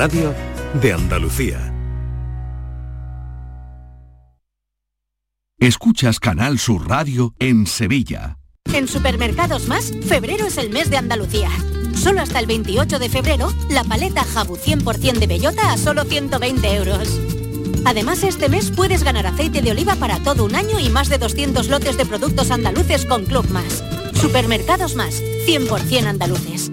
[0.00, 0.34] Radio
[0.80, 1.74] de Andalucía.
[5.58, 8.38] Escuchas Canal Sur Radio en Sevilla.
[8.72, 11.50] En Supermercados Más, febrero es el mes de Andalucía.
[11.94, 16.76] Solo hasta el 28 de febrero, la paleta Jabu 100% de bellota a solo 120
[16.76, 17.20] euros.
[17.84, 21.18] Además, este mes puedes ganar aceite de oliva para todo un año y más de
[21.18, 23.84] 200 lotes de productos andaluces con Club Más.
[24.14, 26.72] Supermercados Más, 100% andaluces.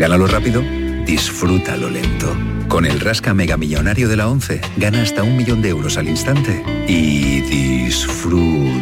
[0.00, 0.62] Gánalo rápido,
[1.04, 2.34] disfrútalo lento.
[2.68, 6.08] Con el Rasca Mega Millonario de la 11, gana hasta un millón de euros al
[6.08, 8.78] instante y disfrútalo.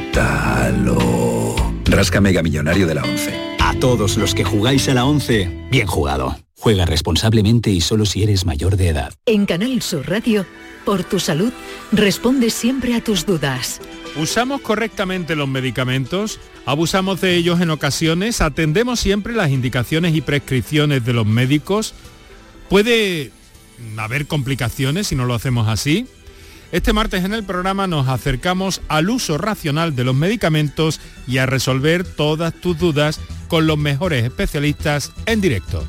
[1.87, 3.35] Rasca Mega Millonario de la 11.
[3.59, 6.37] A todos los que jugáis a la 11, bien jugado.
[6.57, 9.13] Juega responsablemente y solo si eres mayor de edad.
[9.27, 10.47] En Canal Sur Radio,
[10.85, 11.53] por tu salud,
[11.91, 13.81] responde siempre a tus dudas.
[14.19, 16.41] ¿Usamos correctamente los medicamentos?
[16.67, 18.41] ¿Abusamos de ellos en ocasiones?
[18.41, 21.95] ¿Atendemos siempre las indicaciones y prescripciones de los médicos?
[22.69, 23.31] ¿Puede
[23.97, 26.09] haber complicaciones si no lo hacemos así?
[26.73, 31.47] Este martes en el programa nos acercamos al uso racional de los medicamentos y a
[31.47, 35.89] resolver todas tus dudas con los mejores especialistas en directo.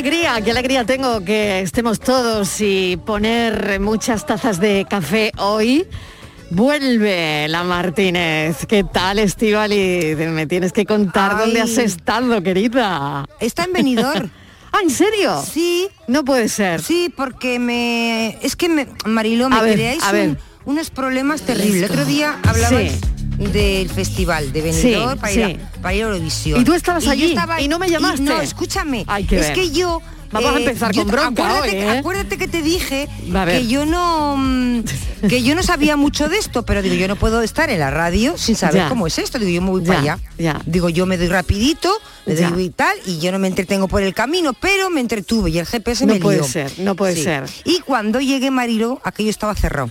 [0.00, 5.86] alegría, qué alegría tengo que estemos todos y poner muchas tazas de café hoy.
[6.48, 8.64] Vuelve la Martínez.
[8.66, 10.14] ¿Qué tal, Estivali?
[10.16, 11.38] Me tienes que contar Ay.
[11.44, 13.26] dónde has estado, querida.
[13.40, 14.30] Está en Benidorm.
[14.72, 15.42] ¿Ah, en serio?
[15.46, 15.86] Sí.
[16.08, 16.80] No puede ser.
[16.82, 18.38] Sí, porque me...
[18.40, 20.30] Es que, me, Mariló, me A ver, creáis a ver.
[20.30, 21.82] un- unos problemas terribles.
[21.82, 22.98] El otro día hablabais
[23.40, 26.60] del festival de Benidorm Sí, para, ir a, para ir a Eurovisión.
[26.60, 28.22] Y tú estabas allí y no me llamaste.
[28.22, 29.04] no, escúchame.
[29.08, 29.54] Hay que es ver.
[29.54, 30.00] que yo...
[30.32, 31.98] Vamos a empezar yo- con bronca acuérdate, hoy, ¿eh?
[31.98, 33.08] acuérdate que te dije
[33.46, 34.82] que yo no mm,
[35.28, 37.90] que yo no sabía mucho de esto, pero digo, yo no puedo estar en la
[37.90, 38.88] radio sin saber Ya.
[38.88, 39.40] cómo es esto.
[39.40, 40.18] Digo, yo me voy Ya, para allá.
[40.38, 40.60] ya.
[40.66, 41.92] Digo, yo me doy rapidito,
[42.26, 45.50] me doy y tal, y yo no me entretengo por el camino, pero me entretuve
[45.50, 46.46] y el GPS No me puede lió.
[46.46, 47.50] ser, no puede ser.
[47.64, 49.90] Y cuando llegué Mariló, aquello estaba cerrado.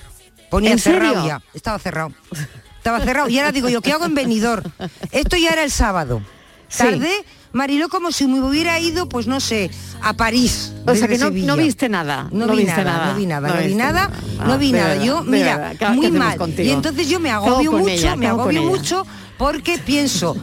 [0.50, 1.28] Ponía ¿En cerrado serio?
[1.28, 2.14] ya, estaba cerrado.
[2.80, 3.30] estaba cerrado.
[3.30, 4.64] Y ahora digo yo, ¿qué hago en Benidorm?
[5.12, 6.22] Esto ya era el sábado.
[6.68, 6.80] Sí.
[6.84, 7.12] Tardé,
[7.52, 9.72] Mariló, como si me hubiera ido, pues no sé,
[10.02, 10.72] a París.
[10.86, 12.28] O sea que no, no viste nada.
[12.32, 13.12] No, no vi viste nada, nada.
[13.12, 14.96] no vi nada, no, vi nada, Ah, no vi de nada.
[15.04, 15.76] Yo, mira, verdad.
[15.80, 16.38] ¿Qué- muy mal.
[16.38, 16.68] contigo?
[16.68, 18.16] Y entonces yo me ¿Qué hago agobio mucho, ella?
[18.16, 19.06] me ¿Qué hago con agobio mucho
[19.38, 20.36] porque pienso,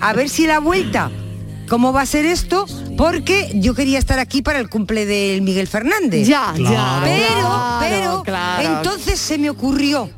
[0.00, 1.10] a ver si la vuelta,
[1.70, 2.66] ¿cómo va a ser esto?
[2.98, 6.28] Porque yo quería estar aquí para el cumple del Miguel Fernández.
[6.28, 7.00] Ya, ya.
[7.02, 8.76] Pero, claro, pero, claro.
[8.76, 10.10] entonces se me ocurrió,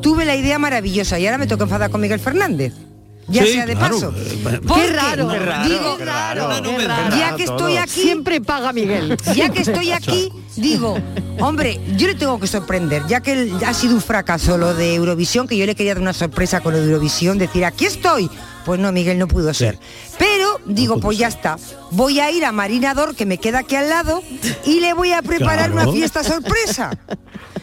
[0.00, 2.72] tuve la idea maravillosa y ahora me toca enfadar con Miguel Fernández.
[3.30, 3.94] Ya Sí, sea de claro.
[3.94, 4.14] paso.
[4.16, 6.48] Eh, Porque, Qué raro, Qué raro, digo, qué raro.
[6.48, 9.18] Qué ya que estoy aquí, Siempre paga Miguel.
[9.36, 10.98] ya que estoy aquí, digo,
[11.38, 15.46] hombre, yo le tengo que sorprender, ya que ha sido un fracaso lo de Eurovisión,
[15.46, 18.30] que yo le quería dar una sorpresa con lo de Eurovisión, decir, aquí estoy.
[18.64, 19.78] Pues no, Miguel, no pudo ser.
[20.66, 21.56] Digo, pues ya está.
[21.90, 24.22] Voy a ir a Marinador, que me queda aquí al lado,
[24.64, 25.90] y le voy a preparar Claro.
[25.90, 26.90] una fiesta sorpresa.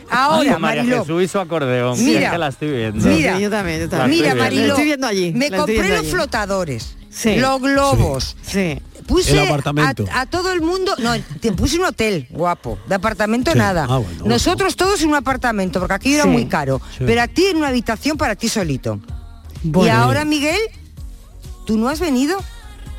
[0.08, 1.98] Ay, Ahora, María Mariló, Jesús y su acordeón.
[1.98, 2.20] Mira.
[2.20, 3.06] Mira, que la estoy viendo.
[3.08, 3.36] Mira.
[3.38, 4.10] Sí, yo también, yo también.
[4.22, 4.36] mira.
[4.36, 6.12] Mariló, estoy viendo allí, me compré los allí.
[6.12, 7.38] flotadores, Sí.
[7.38, 8.80] los globos, Sí.
[9.08, 10.06] Puse El a, apartamento.
[10.14, 13.58] a todo el mundo, no, te puse un hotel guapo, de apartamento Sí.
[13.58, 13.86] nada.
[13.88, 17.04] Ah, bueno, Nosotros todos en un apartamento, porque aquí era muy caro, Sí.
[17.06, 19.00] pero a ti en una habitación para ti solito.
[19.64, 19.96] Y Bueno.
[19.96, 20.60] ahora, Miguel,
[21.68, 22.38] tú no has venido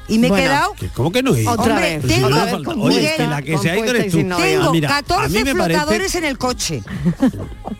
[0.08, 0.44] y me he Bueno.
[0.44, 1.46] quedado ¿Qué- ¿Cómo que no es?
[1.46, 2.06] Otra Hombre, vez.
[2.06, 4.18] Tengo- con Oye, Miguel, que la que se ha ido eres tú.
[4.18, 6.82] tengo Ah, mira, a 14 mí me parece- flotadores en el coche.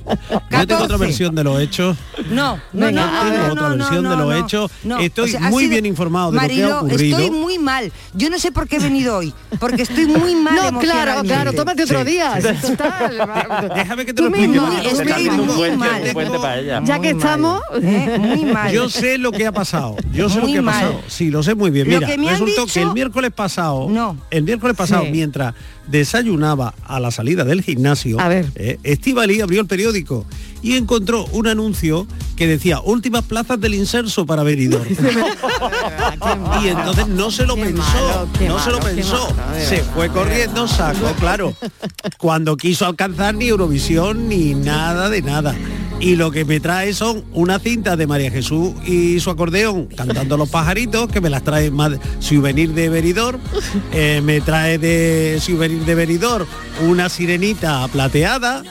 [0.07, 0.75] Yo tengo 14.
[0.85, 1.97] otra versión de los hechos.
[2.31, 4.71] No, no, no, tengo no, otra no, versión no, de los no, hechos.
[4.85, 4.99] no.
[5.01, 7.19] Estoy O sea, ha muy sido- bien informado de lo que ha Mariló, ocurrido.
[7.19, 7.93] Estoy muy mal.
[8.15, 11.53] Yo no sé por qué he venido hoy, porque estoy muy mal No, claro, claro,
[11.53, 12.11] tómate otro Sí.
[12.13, 12.39] día.
[12.41, 13.71] sí, Total.
[13.75, 14.89] Déjame que te Tú lo explique.
[14.89, 16.85] estoy muy mal.
[16.85, 17.61] Ya que estamos...
[17.83, 18.17] ¿eh?
[18.19, 18.73] Muy mal.
[18.73, 19.97] Yo sé lo que ha pasado.
[20.13, 21.01] Yo sé Muy lo que ha pasado.
[21.09, 21.91] Sí, lo sé muy bien.
[21.91, 24.17] Lo Mira, que me han resultó dicho- que el miércoles pasado, No.
[24.31, 25.11] el miércoles pasado, Sí.
[25.13, 25.55] mientras
[25.87, 28.47] desayunaba a la salida del gimnasio, A ver.
[28.57, 30.27] eh, Estíbaliz abrió el periódico
[30.63, 34.85] y encontró un anuncio que decía últimas plazas del inserso para Benidorm.
[36.63, 39.35] y entonces no se lo Qué pensó, malo, no se lo pensó.
[39.35, 41.55] malo, se fue corriendo, sacó, claro,
[42.19, 45.55] cuando quiso alcanzar ni Eurovisión ni nada de nada.
[45.99, 50.37] Y lo que me trae son una cinta de María Jesús y su acordeón cantando
[50.37, 53.41] los pajaritos, que me las trae más de- souvenir de Benidorm.
[53.93, 56.47] Eh, me trae de souvenir de Benidorm
[56.87, 58.63] una sirenita plateada.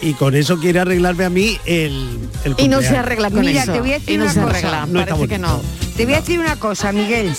[0.00, 3.62] Y con eso quiere arreglarme a mí el, el Y no se arregla con Mira,
[3.62, 3.72] eso.
[3.72, 4.50] te voy a decir y no una se cosa.
[4.56, 4.86] arregla.
[4.86, 5.60] No está Parece que no.
[5.96, 7.32] Te voy a decir una cosa, Miguel.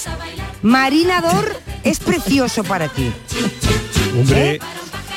[0.61, 1.53] Marinador
[1.83, 3.11] es precioso para ti.
[4.17, 4.59] Hombre, ¿eh?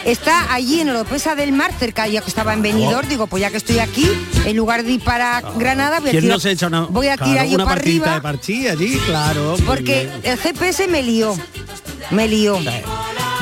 [0.06, 3.50] Está allí en Oropesa del Mar, cerca ya que estaba en Benidorm, digo, pues ya
[3.50, 4.08] que estoy aquí,
[4.44, 7.08] en lugar de ir para Granada, voy a ¿quién tirar, no se echa una, voy
[7.08, 8.98] a claro, tirar yo una para partidita de arriba, parchí allí?
[9.06, 9.56] Claro.
[9.66, 11.36] porque el GPS me lió.
[12.12, 12.56] Me lió.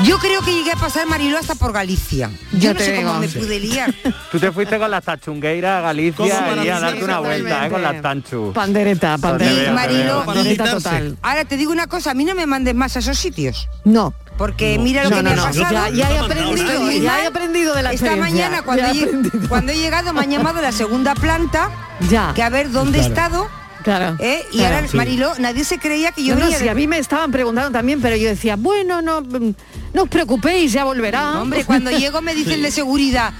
[0.05, 2.31] Yo creo que llegué a pasar Mariló hasta por Galicia.
[2.53, 3.21] Yo Ya no te sé cómo digo.
[3.21, 3.39] me Sí.
[3.39, 3.95] pude liar.
[4.33, 7.71] Tú te fuiste con las tachungueiras a ¿Cómo Galicia y a darte una vuelta, ¿eh?
[7.71, 8.53] Con las tanchu.
[8.55, 9.61] Pandereta, pandereta.
[9.63, 11.17] veo, Mariló, Pandereta total.
[11.23, 13.69] Ahora te digo una cosa, a mí no me mandes más a esos sitios.
[13.85, 14.15] No.
[14.37, 15.43] Porque mira lo No, que no, me no.
[15.43, 15.71] ha pasado.
[15.73, 17.31] Ya, ya he No, no, aprendido, ya he
[17.77, 19.49] de la Esta mañana cuando Ya he, he aprendido.
[19.49, 21.71] cuando he llegado me han llamado a la segunda planta
[22.11, 22.33] Ya.
[22.35, 23.49] que a ver dónde he estado
[23.85, 24.17] Claro.
[24.19, 24.45] ¿eh?
[24.51, 24.77] y claro.
[24.77, 24.97] ahora Sí.
[24.97, 27.71] Mariló nadie se creía que yo No, no, si de- a mí me estaban preguntando
[27.71, 29.55] también, pero yo decía, bueno, no, mm,
[29.93, 31.41] no os preocupéis, ya volverá.
[31.41, 33.33] Hombre, cuando llego me dice el de seguridad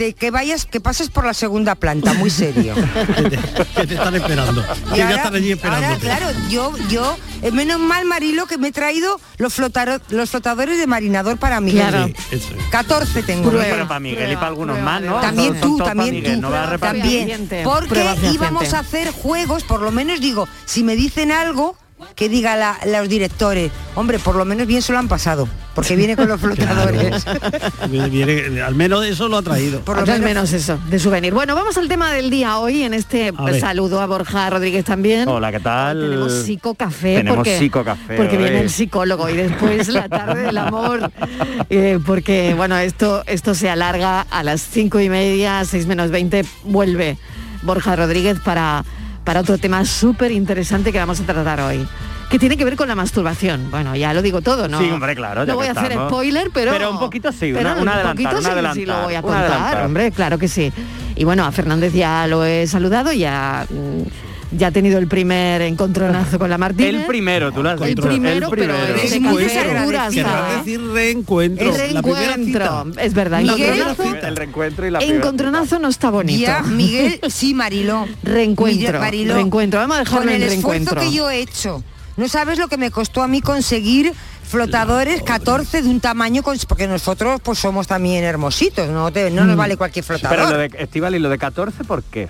[0.00, 2.74] te- que vayas, que pases por la segunda planta, muy serio.
[2.74, 3.38] que te,
[3.76, 4.64] que te están esperando.
[4.86, 5.86] Y que ya ahora- están allí esperando.
[5.86, 10.30] Ahora, claro, yo, yo, eh, menos mal, Marilo, que me he traído los, flotaro- los
[10.30, 11.86] flotadores de marinador para Miguel.
[11.88, 12.06] Claro.
[12.06, 12.64] Sí, eso es.
[12.70, 13.50] 14 tengo.
[13.50, 13.66] Prueba.
[13.70, 15.20] Pero para Miguel y para algunos prueba más, ¿no?
[15.20, 16.40] También Son tú, también Miguel, tú.
[16.40, 17.28] no va a repartir.
[17.28, 17.64] También.
[17.64, 21.76] Porque Prueba íbamos a hacer juegos, por lo menos digo, si me dicen algo,
[22.14, 25.96] que diga la- los directores, hombre, por lo menos bien se lo han pasado, porque
[25.96, 27.24] viene con los flotadores.
[27.88, 29.80] Viene- al menos eso lo ha traído.
[29.80, 31.32] Por lo Al menos- menos eso, de souvenir.
[31.34, 35.28] Bueno, vamos al tema del día hoy, en este A saludo a Borja Rodríguez también.
[35.28, 36.00] Hola, ¿qué tal?
[36.00, 37.16] Tenemos psicocafé.
[37.16, 41.10] Tenemos porque, psicocafé Porque viene el psicólogo y después la tarde del amor.
[41.70, 46.44] eh, porque, bueno, esto, esto se alarga a las cinco y media, seis menos 20,
[46.64, 47.16] vuelve
[47.62, 48.84] Borja Rodríguez para,
[49.30, 51.86] para otro tema súper interesante que vamos a tratar hoy.
[52.28, 53.70] Que tiene que ver con la masturbación.
[53.70, 54.80] Bueno, ya lo digo todo, ¿no?
[54.80, 56.10] Sí, hombre, claro, No voy a hacer estamos.
[56.10, 56.72] spoiler, pero...
[56.72, 60.10] Pero un poquito sí, pero una- un poquito una sí, lo voy a contar, hombre,
[60.10, 60.72] claro que sí.
[61.14, 64.02] Y bueno, a Fernández ya lo he saludado, ya, mm,
[64.52, 67.02] ya ha tenido el primer encontronazo con la Martínez.
[67.02, 68.02] El primero, tú lo has El dicho.
[68.08, 68.96] primero, el pero primero.
[68.96, 69.00] ¿eh?
[70.62, 71.74] decir reencuentro.
[71.74, 73.02] El La primera reencuentro, cita.
[73.02, 74.26] es verdad, Miguel, encontronazo.
[74.26, 76.40] El reencuentro y la primera Encontronazo no está bonito.
[76.40, 78.06] Ya, Miguel, sí, Mariló.
[78.22, 79.80] Reencuentro, Mira, Mariló, reencuentro.
[79.80, 81.00] Vamos a dejarlo Con en el esfuerzo reencuentro.
[81.00, 81.82] que yo he hecho.
[82.16, 84.12] No sabes lo que me costó a mí conseguir
[84.46, 89.44] flotadores 14 de un tamaño con- porque nosotros pues somos también hermositos, no, Te- no
[89.44, 90.36] nos vale cualquier flotador.
[90.36, 92.28] Pero lo de Estival y lo de 14, ¿por qué?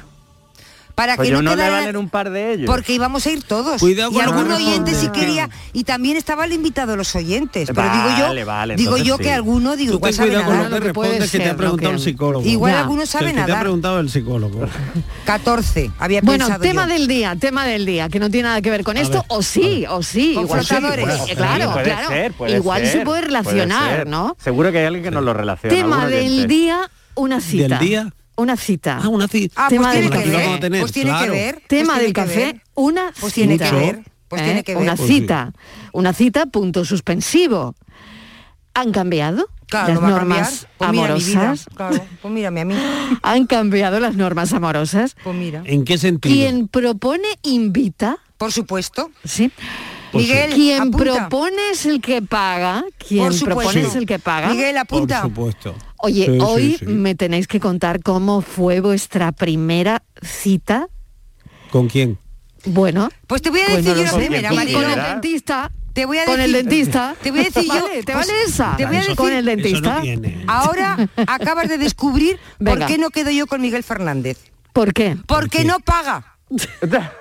[1.00, 2.66] Para Pues que yo no no le quedara- valen un par de ellos.
[2.66, 3.80] Porque íbamos a ir todos.
[3.80, 5.18] Cuidado y algún oyente sí responde.
[5.18, 5.48] quería.
[5.72, 7.70] Y también estaba el invitado de los oyentes.
[7.74, 9.22] Pero digo yo, vale, digo yo sí.
[9.22, 10.70] que alguno, digo, igual sabe cuidado con nadar.
[10.70, 12.44] lo que respondes que te ha preguntado el psicólogo.
[12.46, 12.80] Igual Ya.
[12.80, 13.62] alguno sabe el que te ha nadar.
[13.62, 14.60] preguntado el psicólogo.
[15.24, 16.92] 14, había Bueno, pensado tema yo.
[16.92, 19.86] del día, tema del día, que no tiene nada que ver con esto, o sí,
[19.88, 20.74] o sí, igual Sí,
[21.34, 22.08] claro, claro.
[22.08, 24.06] ser, igual se ser, puede relacionar, ser.
[24.06, 24.36] ¿no?
[24.38, 25.74] Seguro que hay alguien que nos lo relaciona.
[25.74, 27.68] Tema del día, una cita.
[27.68, 28.12] ¿Del día?
[28.36, 29.00] Una cita.
[29.02, 29.66] Ah, una cita.
[29.66, 30.30] Ah, Tema pues del tiene que café.
[30.36, 30.42] ver.
[30.44, 31.32] vamos a tener, Pues tiene que claro.
[31.32, 31.62] ver.
[31.68, 32.62] Tema pues del que café, ver.
[32.74, 33.76] una Pues tiene que cita.
[33.76, 34.02] ver.
[34.28, 34.44] Pues ¿eh?
[34.44, 34.82] tiene que ver.
[34.82, 35.14] Una Pues sí.
[35.20, 35.52] cita.
[35.92, 37.74] Una cita, punto suspensivo.
[38.74, 41.40] ¿Han cambiado Claro, las no normas Pues mira mi vida.
[41.40, 41.66] amorosas?
[41.74, 42.74] Claro, pues mírame a mí.
[43.22, 45.16] ¿Han cambiado las normas amorosas?
[45.22, 45.62] Pues mira.
[45.66, 46.32] ¿En qué sentido?
[46.34, 48.18] Quien propone invita.
[48.38, 49.10] Por supuesto.
[49.24, 49.50] Sí.
[50.12, 50.98] Pues Miguel, Quien apunta.
[51.28, 52.84] propone es el que paga.
[53.06, 54.48] Quien propone es el que paga.
[54.50, 55.22] Miguel, apunta.
[55.22, 55.74] Por supuesto.
[56.02, 56.86] Oye, Sí, hoy sí.
[56.86, 60.88] me tenéis que contar cómo fue vuestra primera cita.
[61.70, 62.18] ¿Con quién?
[62.64, 64.80] Bueno, Pues te voy a pues decir yo la primera, Marilo.
[64.80, 65.70] con el dentista.
[65.92, 67.16] Te voy a con el decir- dentista.
[67.22, 67.82] Te voy a decir yo.
[67.82, 68.76] Vale, ¿Te pues, vale esa?
[68.76, 69.16] Te voy a decir.
[69.16, 70.02] con el dentista.
[70.02, 70.30] No.
[70.46, 72.86] Ahora acabas de descubrir por Venga.
[72.86, 74.38] qué no quedo yo con Miguel Fernández.
[74.72, 75.16] ¿Por qué?
[75.26, 76.36] Porque no paga.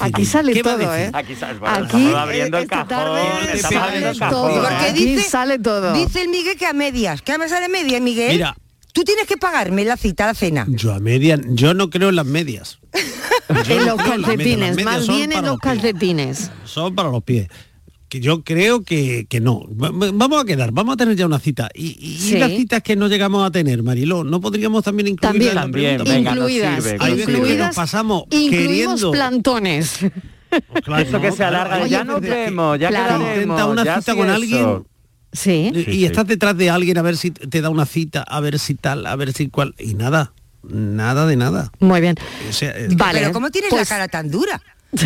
[0.00, 0.94] Aquí sale ¿Qué todo?
[0.94, 1.10] ¿eh?
[1.12, 2.88] Aquí, sabes, bueno, Aquí, estamos abriendo eh, el cajón.
[2.88, 3.20] tarde
[3.54, 4.30] Estamos abriendo el sale cajón.
[4.30, 4.90] todo, Porque ¿eh?
[4.90, 5.92] Aquí dice, sale todo.
[5.94, 7.22] Dice el Miguel que a medias.
[7.22, 8.32] ¿Qué me sale a medias, Miguel?
[8.32, 8.56] Mira.
[8.92, 10.66] Tú tienes que pagarme la cita, la cena.
[10.68, 12.78] Yo a media, yo no creo en las medias.
[13.66, 15.58] Yo en no los creo en las medias, las calcetines, medias más bien en los
[15.58, 15.60] pies.
[15.60, 16.50] calcetines.
[16.64, 17.48] Son para los pies.
[18.14, 19.66] Que yo creo que, que no.
[19.70, 21.68] Va- va- Vamos a quedar, vamos a tener ya una cita.
[21.74, 22.38] Y, y Sí.
[22.38, 26.30] las citas que no llegamos a tener, Mariló, ¿no podríamos también incluir También, También, venga,
[26.36, 29.10] nos incluidas, sirve, Hay veces que nos incluidas, pasamos incluimos queriendo...
[29.10, 29.98] plantones.
[30.84, 31.86] Claro, Esto que no, se alarga, claro.
[31.88, 33.18] ya nos que vemos, ya claro.
[33.18, 34.36] quedaremos, Intenta una ya cita sí con eso.
[34.36, 34.84] alguien
[35.32, 35.72] Sí.
[35.74, 36.04] y, Sí, y sí.
[36.06, 39.06] estás detrás de alguien a ver si te da una cita, a ver si tal,
[39.06, 39.74] a ver si cuál.
[39.76, 41.72] Y nada, nada de nada.
[41.80, 42.14] Muy bien.
[42.48, 43.18] O sea, eh, Vale.
[43.18, 44.62] Pero ¿cómo tienes la pues- cara tan dura?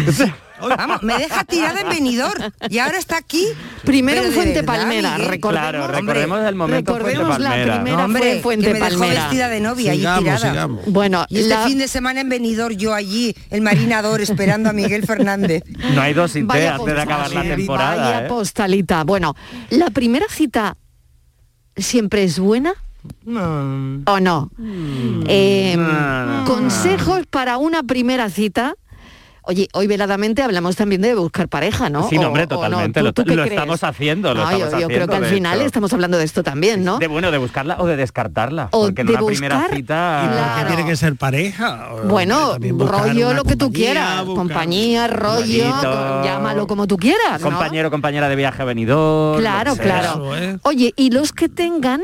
[0.61, 2.37] Vamos, me deja tirada en venidor
[2.69, 3.47] y ahora está aquí.
[3.85, 5.29] Primero en Fuente verdad, Palmera, Miguel.
[5.29, 5.71] recordemos.
[5.71, 7.75] Claro, recordemos el momento Fuente recordemos la Palmera.
[7.77, 9.23] primera No, hombre, fue Fuente que me dejó Palmera.
[9.23, 10.51] vestida de novia Sigamos, allí tirada.
[10.53, 10.85] sigamos.
[10.87, 14.73] Bueno, Y este la- fin de semana en venidor yo allí, el marinador, esperando a
[14.73, 15.63] Miguel Fernández.
[15.95, 18.25] No hay dos sin antes de acabar la Vaya temporada.
[18.25, 18.29] ¿eh?
[18.29, 19.05] postalita.
[19.05, 19.35] Bueno,
[19.71, 20.77] ¿la primera cita
[21.77, 22.75] siempre es buena
[23.25, 24.03] No.
[24.07, 24.51] o no?
[25.29, 26.45] Eh, No, no.
[26.45, 28.75] Consejos para una primera cita.
[29.51, 32.07] Oye, hoy veladamente hablamos también de buscar pareja, ¿no?
[32.11, 32.57] Sí, no, O- hombre, o no.
[32.57, 33.01] totalmente.
[33.01, 33.55] ¿Tú- Lo, tú qué lo crees?
[33.59, 35.67] estamos haciendo, lo No, estamos yo, yo creo que al final hecho.
[35.67, 36.99] estamos hablando de esto también, ¿no?
[36.99, 38.69] De bueno, de buscarla o de descartarla.
[38.73, 40.21] O porque en de una primera cita.
[40.23, 40.67] ¿Y por qué Claro.
[40.69, 41.95] tiene que ser pareja?
[41.95, 46.25] O- Bueno, rollo lo que tú quieras, buscar- compañía, rollo, Rollito.
[46.25, 47.49] llámalo como tú quieras, ¿no?
[47.49, 49.41] Compañero, compañera de viaje venidor.
[49.41, 50.35] Claro, claro.
[50.35, 50.59] Eso, ¿eh?
[50.65, 52.03] Oye, y los que tengan,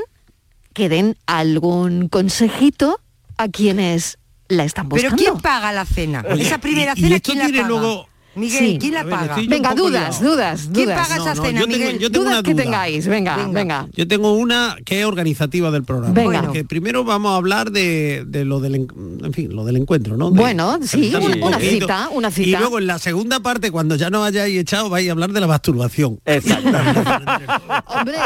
[0.72, 3.00] que den algún consejito
[3.36, 4.16] a quienes
[4.48, 5.22] la están Pero buscando.
[5.22, 6.24] ¿quién paga la cena?
[6.30, 7.68] Oye, Esa primera y- y cena, esto ¿quién la tiene paga?
[7.68, 8.78] luego- Miguel, Sí.
[8.80, 9.36] ¿quién la ver, paga?
[9.46, 10.34] Venga, dudas, liado.
[10.34, 11.06] dudas, ¿Quién dudas.
[11.06, 11.98] paga esa No, no, cena, yo tengo- Miguel?
[12.00, 13.52] yo tengo dudas una que tengáis, venga, Venga.
[13.52, 13.86] venga.
[13.94, 16.12] Yo tengo una que es organizativa del programa.
[16.14, 16.42] Venga.
[16.42, 20.32] Porque primero vamos a hablar de, de lo del en- fin, lo del encuentro, ¿no?
[20.32, 21.86] De Bueno, sí, una- un una poquito.
[21.86, 22.48] cita, una cita.
[22.48, 25.40] Y luego en la segunda parte, cuando ya nos hayáis echado, vais a hablar de
[25.40, 26.18] la masturbación.
[26.24, 26.70] Exacto.
[27.86, 28.18] Hombre,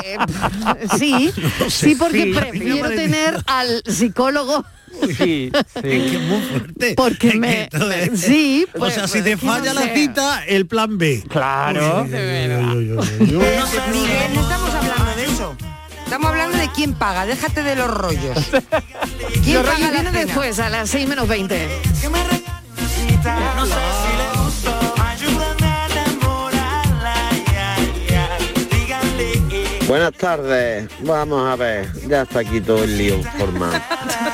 [0.98, 1.88] sí, No sé.
[1.90, 4.64] sí, porque Sí, prefiero tener al psicólogo
[5.06, 5.50] Sí, sí.
[5.52, 6.94] Es que es muy fuerte.
[6.96, 7.68] Porque me-
[8.02, 9.94] es- sí, o pues- sea, si pues te es que no falla la sé.
[9.94, 11.22] cita, el plan B.
[11.28, 12.02] Claro.
[12.04, 13.08] Uy, uy, uy.
[13.28, 15.56] Miguel, no estamos hablando de eso.
[16.04, 18.38] Estamos hablando de quién paga, déjate de los rollos.
[19.44, 20.24] ¿Quién Los paga rollos la vienen cena?
[20.24, 21.68] después, a las 6 menos 20.
[23.56, 24.17] No sé si
[29.88, 33.80] Buenas tardes, vamos a ver, ya está aquí todo el lío formado.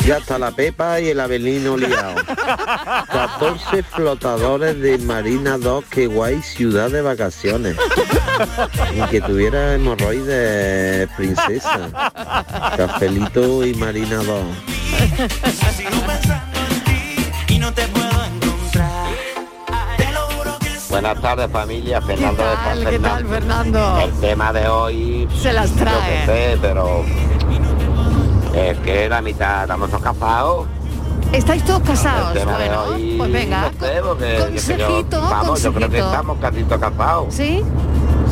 [0.04, 2.16] Ya está la Pepa y el Abelino liado.
[3.06, 7.76] 14 flotadores de Marina 2, que guay ciudad de vacaciones.
[8.96, 11.88] Y que tuviera hemorroides princesa.
[12.76, 14.44] Cafelito y Marina 2.
[20.94, 23.98] Buenas tardes familia, ¿Qué Fernando de tal, San qué tal, Fernando.
[24.00, 26.20] El tema de hoy Se las Yo trae.
[26.20, 27.04] que sé, pero
[28.54, 30.66] es que la mitad estamos casados.
[31.32, 32.32] ¿Estáis todos casados?
[32.34, 33.62] De Bueno, hoy, pues venga.
[33.72, 36.06] no sé, porque, qué sé yo, consejito, vamos, yo creo que consejito.
[36.12, 37.34] estamos casi todos casados.
[37.34, 37.62] ¿Sí?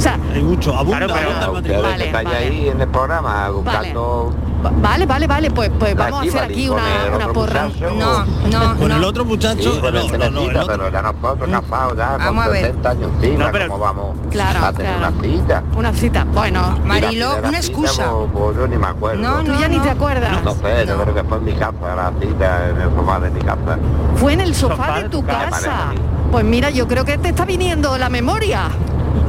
[0.02, 2.36] sea, hay mucho, abunda, claro, pero, abunda el vale, vale.
[2.36, 4.34] ahí en el programa buscando...
[4.80, 6.82] Vale, vale, vale, pues, pues vamos a hacer aquí una,
[7.16, 7.68] una porra.
[7.98, 8.96] No, no, Con no.
[8.96, 12.48] el otro muchacho, sí, no, no, necesita, no, pero ya nosotros, ya vamos con a
[12.48, 12.66] ver.
[12.66, 15.14] 70 años encima, no, pero, ¿cómo vamos claro, a tener claro.
[15.14, 15.62] una cita?
[15.76, 17.92] Una cita, bueno, Marilo, una excusa.
[17.92, 19.22] Cita, pues, yo ni me acuerdo.
[19.22, 20.42] No, tú ya ni te acuerdas.
[20.44, 23.30] No, sé, yo creo que fue en mi casa, la cita en el sofá de
[23.30, 23.78] mi casa.
[24.14, 25.92] Fue en el sofá, de tu casa.
[26.30, 28.70] Pues mira, yo creo que te está viniendo la memoria.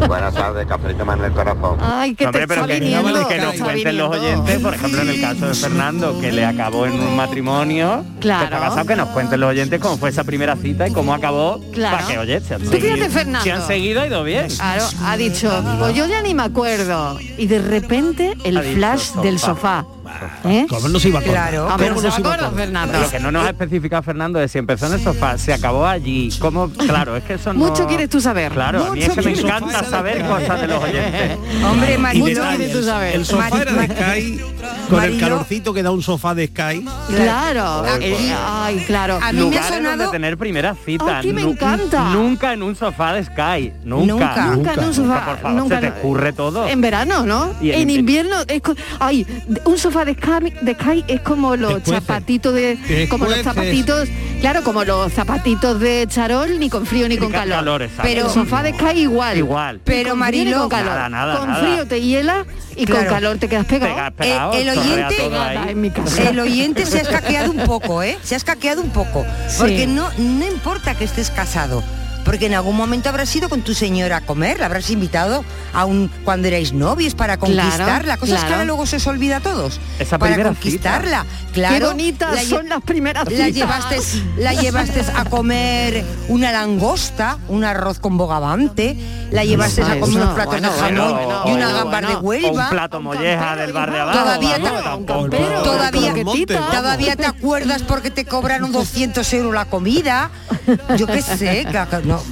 [0.07, 1.77] Buenas tardes, cafecito más en el corazón.
[1.81, 5.09] Ay, que no, hombre, te pero que, que nos cuenten los oyentes, por ejemplo, en
[5.09, 8.45] el caso de Fernando, que le acabó en un matrimonio, claro.
[8.45, 11.59] que, casado, que nos cuenten los oyentes cómo fue esa primera cita y cómo acabó
[11.71, 11.97] claro.
[11.97, 12.43] para que oyes.
[12.43, 13.67] Se han, seguido, Fernando?
[13.67, 14.47] Se ha ido bien.
[14.49, 17.19] Claro, ha dicho, pues yo ya ni me acuerdo.
[17.37, 19.85] Y de repente el flash del sofá.
[21.23, 22.21] Claro, a ver, no se.
[22.21, 25.85] Lo que no nos ha especificado Fernando es si empezó en el sofá, se acabó
[25.85, 26.29] allí.
[26.39, 26.69] ¿Cómo?
[26.69, 27.59] Claro, es que eso no...
[27.59, 28.51] Mucho quieres tú saber.
[28.51, 31.37] Claro, Mucho a mí es que me encanta saber cosas de los oyentes.
[31.65, 33.15] Hombre, Marilo, mucho quieres tú saber.
[33.15, 34.41] El sofá de Sky,
[34.89, 36.85] con el calorcito que da un sofá de Sky.
[37.09, 38.85] Claro, ay, pues.
[38.85, 39.19] claro.
[39.21, 39.97] A mí Lugares me ha sonado...
[39.97, 41.21] donde tener primera cita.
[41.23, 42.09] Me encanta.
[42.09, 43.73] Nunca en un sofá de Sky.
[43.83, 44.47] Nunca.
[44.47, 45.25] Nunca, en un sofá.
[45.25, 46.67] Por favor, se te ocurre todo.
[46.67, 47.53] En verano, ¿no?
[47.61, 48.37] en, invierno,
[48.99, 49.25] ay,
[49.65, 53.07] un sofá de Sky, es como los Después, zapatitos de.
[53.09, 54.09] Como los zapatitos.
[54.41, 57.89] Claro, como los zapatitos de charol, ni con frío ni con calor.
[58.01, 59.37] pero sofá de Sky igual.
[59.37, 59.81] Igual.
[59.83, 61.37] Pero marino con calor.
[61.37, 62.45] Con frío te hiela
[62.75, 64.13] y con calor te quedas pegado.
[64.19, 68.17] Eh, el, oyente, el oyente se ha escaqueado un poco, ¿eh?
[68.23, 69.25] Se ha escaqueado un poco.
[69.57, 71.83] Porque no, no importa que estés casado
[72.23, 75.87] porque en algún momento habrás ido con tu señora a comer, la habrás invitado a
[76.23, 78.03] cuando erais novios para conquistarla.
[78.03, 78.47] Claro, Cosas claro.
[78.47, 79.79] que ahora luego se os olvida a todos.
[79.99, 81.25] Esa para conquistarla.
[81.53, 81.75] Claro.
[81.75, 83.31] Qué bonitas son las primeras.
[83.31, 83.97] La llevaste,
[84.37, 88.97] la llevaste a comer una langosta, un arroz con bogavante,
[89.31, 92.63] la llevaste a comer unos platos de jamón y una bueno, de Huelva.
[92.63, 94.19] Un plato molleja del bar de abajo.
[94.19, 94.59] Todavía,
[95.63, 96.13] todavía,
[96.71, 100.31] todavía te acuerdas porque te cobraron 200 euros la comida.
[100.97, 101.77] Yo qué sé, que,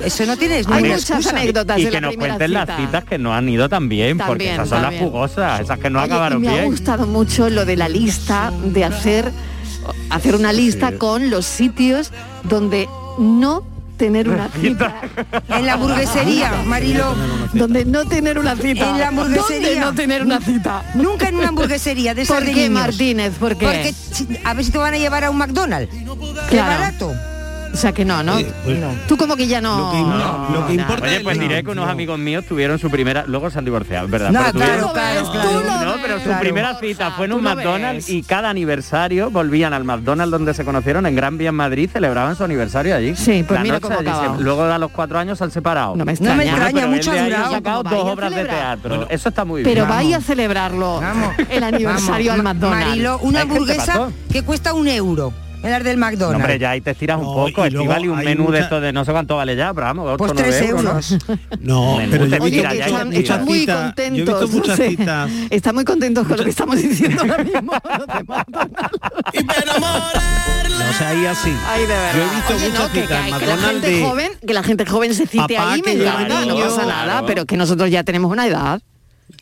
[0.03, 3.69] eso no tienes muchas anécdotas y que nos cuenten las citas que no han ido
[3.69, 6.61] también, también porque esas son las jugosas, esas que no acabaron me bien.
[6.61, 9.31] Me ha gustado mucho lo de la lista de hacer
[10.09, 12.11] hacer una lista con los sitios
[12.43, 13.63] donde no
[13.97, 15.01] tener una cita.
[15.49, 17.15] En la hamburguesería, Marilo.
[17.53, 18.89] Donde no tener una cita.
[18.89, 19.79] En la hamburguesería.
[19.81, 20.83] No tener una cita.
[20.95, 23.33] Nunca en una hamburguesería de ¿Por qué, Martínez?
[23.39, 23.93] Porque
[24.43, 25.93] a ver si te van a llevar a un McDonald's.
[25.93, 26.47] Claro.
[26.49, 27.13] Qué barato.
[27.73, 28.21] O sea que no,
[28.63, 28.89] pues, ¿no?
[29.07, 29.91] Tú como que ya no.
[30.51, 31.07] Lo que, importa.
[31.07, 33.23] Oye, pues diré que unos amigos míos tuvieron su primera.
[33.27, 34.31] Luego se han divorciado, ¿verdad?
[34.31, 35.31] No, pero claro, claro,
[35.63, 40.31] claro, pero su primera cita fue en un McDonald's y cada aniversario volvían al McDonald's
[40.31, 43.15] donde se conocieron en Gran Vía Madrid, celebraban su aniversario allí.
[43.15, 44.41] Sí, pues mira cómo acabado.
[44.41, 45.95] Luego a los cuatro años se han separado.
[45.95, 47.51] No me extraña, me extraña mucho durado.
[47.51, 49.07] sacado dos obras de teatro.
[49.09, 49.73] Eso está muy bien.
[49.73, 51.01] Pero vaya a celebrarlo
[51.49, 52.87] el aniversario al McDonald's.
[52.87, 56.31] Marilo, una hamburguesa que cuesta un euro Velar del McDonald's.
[56.31, 58.81] No, hombre, ya ahí te estiras no, un poco, y vale un menú de esto
[58.81, 61.17] de no sé cuánto vale ya, pero vamos, pues 3 euros.
[61.59, 64.51] No, no pero yo Oye, están, están muy contentos.
[64.51, 67.73] Yo he visto no están muy contentos con lo que estamos diciendo ahora mismo.
[69.33, 69.73] y para
[70.89, 71.53] o sea, ahí así.
[71.67, 72.13] Ay, de verdad.
[72.15, 73.07] Yo he visto Oye,
[73.39, 75.81] que, la gente joven, que la gente joven se cite Papá, ahí,
[76.47, 78.81] no pasa nada, pero que nosotros ya tenemos una edad.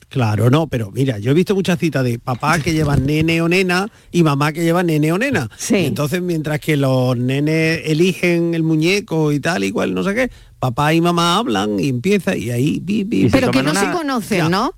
[0.10, 3.48] Claro, no, pero mira, yo he visto muchas citas de papá que llevan nene o
[3.48, 5.50] nena y mamá que lleva nene o nena.
[5.56, 5.78] Sí.
[5.78, 10.96] Entonces, mientras que los nenes eligen el muñeco y tal igual no sé qué, papá
[10.96, 12.80] y mamá hablan y empieza y ahí...
[12.80, 14.74] Bi, pero que no se conocen, ¿no?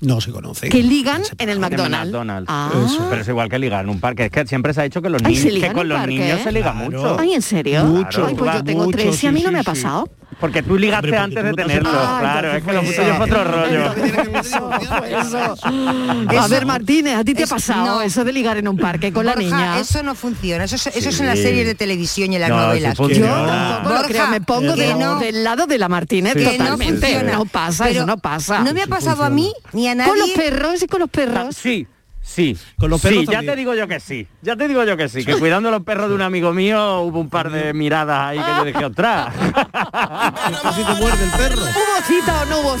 [0.00, 0.68] No se conoce.
[0.68, 2.46] Que ligan en el McDonald's.
[2.48, 2.70] Ah.
[3.10, 4.26] Pero es igual que ligar en un parque.
[4.26, 6.72] Es que siempre se ha dicho que, los niños, que con los niños se liga
[6.72, 7.18] mucho.
[7.18, 7.84] Ay, ¿en serio?
[7.84, 8.26] Mucho.
[8.26, 10.08] Ay, pues tengo tres y a mí no me ha pasado.
[10.44, 12.52] Porque tú ligaste antes de tenerlo, claro.
[12.52, 13.94] Es que lo puso yo fue otro rollo.
[14.34, 19.10] Eso, A ver, Martínez, a ti te ha pasado eso de ligar en un parque
[19.10, 19.80] con la niña.
[19.80, 20.64] Eso no funciona.
[20.64, 22.98] Eso, es en las series de televisión y en las novelas.
[22.98, 24.28] Yo tampoco creo.
[24.28, 25.18] Me pongo de, no.
[25.18, 27.22] del lado de la Martínez totalmente.
[27.22, 28.60] No, pasa, eso no pasa.
[28.60, 30.10] No me ha pasado a mí ni a nadie.
[30.10, 31.56] Con los perros y con los ah, perros.
[31.56, 31.86] Sí.
[32.24, 33.20] Sí, con los perros.
[33.20, 34.26] Sí, ya te digo yo que sí.
[34.40, 35.24] Ya te digo yo que sí.
[35.24, 37.76] Que cuidando los perros de un amigo mío hubo un par de mm.
[37.76, 39.34] miradas ahí que yo dejé atrás.
[40.62, 41.62] Casi te muerde el perro.
[41.62, 42.76] ¿Hubo cita o no hubo?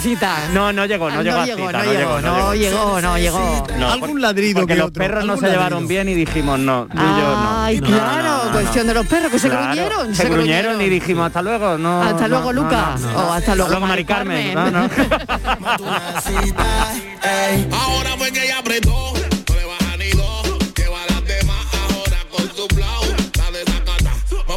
[0.52, 3.66] No, no llegó, no, llegó, llegó, no, llegó, no llegó, no llegó.
[3.92, 6.88] Algún ladrido porque que los perros no se llevaron bien y dijimos no.
[6.92, 7.62] Y yo no.
[7.62, 10.14] Ay, claro, cuestión de los perros que se gruñeron.
[10.14, 12.02] Se, se gruñeron, y dijimos hasta luego, no.
[12.02, 13.02] Hasta luego, Lucas.
[13.14, 14.56] O hasta luego, Mari Carmen.
[17.72, 19.12] Ahora fue que apretó.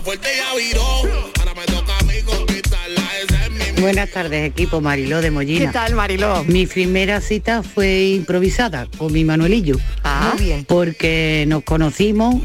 [0.08, 1.32] La desacata, más fuerte ya viró.
[1.40, 5.66] Ahora me toca a mí conquistarla, ese es mi Buenas tardes, equipo Mariló de Mollina.
[5.66, 6.44] ¿Qué tal, Mariló?
[6.46, 9.78] Mi primera cita fue improvisada con mi Manuelillo.
[10.04, 10.34] Ah.
[10.34, 10.66] Muy bien.
[10.66, 12.36] Porque nos conocimos,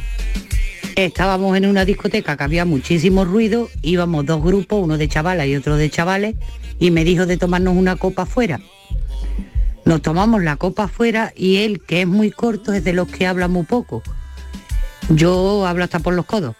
[0.96, 5.54] estábamos en una discoteca que había muchísimo ruido, íbamos dos grupos, uno de chavalas y
[5.54, 6.34] otro de chavales,
[6.80, 8.60] y me dijo de tomarnos una copa afuera.
[9.84, 13.26] Nos tomamos la copa afuera y él, que es muy corto, es de los que
[13.26, 14.02] habla muy poco.
[15.10, 16.56] Yo hablo hasta por los codos.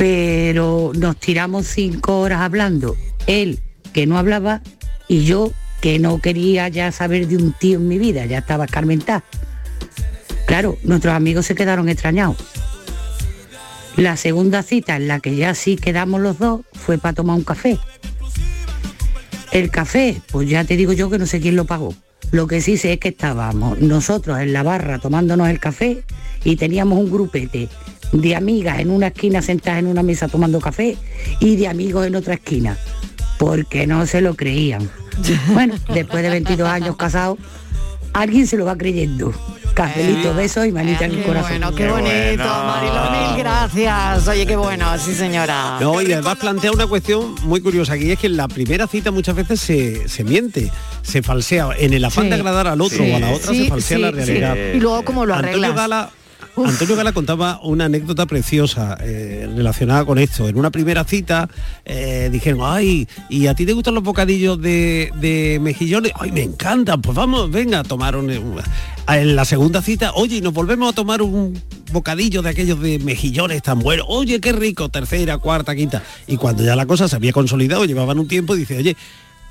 [0.00, 2.96] Pero nos tiramos cinco horas hablando.
[3.26, 3.60] Él,
[3.92, 4.62] que no hablaba,
[5.08, 8.64] y yo, que no quería ya saber de un tío en mi vida, ya estaba
[8.64, 9.22] escarmentada.
[10.46, 12.38] Claro, nuestros amigos se quedaron extrañados.
[13.98, 17.44] La segunda cita en la que ya sí quedamos los dos fue para tomar un
[17.44, 17.78] café.
[19.52, 21.94] El café, pues ya te digo yo que no sé quién lo pagó.
[22.30, 26.04] Lo que sí sé es que estábamos nosotros en la barra tomándonos el café
[26.42, 27.68] y teníamos un grupete
[28.12, 30.96] de amigas en una esquina sentadas en una mesa tomando café
[31.40, 32.76] y de amigos en otra esquina,
[33.38, 34.88] porque no se lo creían.
[35.52, 37.38] Bueno, después de 22 años casados,
[38.12, 39.32] alguien se lo va creyendo.
[39.74, 41.50] Cafelito, besos y manita en el Qué corazón.
[41.50, 44.26] bueno, qué bonito, Mariló, mil gracias.
[44.28, 45.78] Oye, qué bueno, sí señora.
[45.80, 49.10] No, y además plantea una cuestión muy curiosa aquí, es que en la primera cita
[49.12, 50.70] muchas veces se, se miente,
[51.02, 51.68] se falsea.
[51.78, 52.30] En el afán Sí.
[52.30, 53.10] de agradar al otro Sí.
[53.12, 54.54] o a la otra Sí, se falsea sí, la realidad.
[54.54, 54.76] sí.
[54.76, 56.08] Y luego cómo lo Antonio arreglas.
[56.64, 60.48] Antonio Gala contaba una anécdota preciosa eh, relacionada con esto.
[60.48, 61.48] En una primera cita
[61.84, 66.12] eh, dijeron, ay, ¿y a ti te gustan los bocadillos de, mejillones?
[66.14, 70.92] Ay, me encantan, pues vamos, venga, tomaron en la segunda cita, oye, y nos volvemos
[70.92, 71.60] a tomar un
[71.92, 76.02] bocadillo de aquellos de mejillones tan buenos, oye, qué rico, tercera, cuarta, quinta.
[76.26, 78.96] Y cuando ya la cosa se había consolidado, llevaban un tiempo, dice, oye,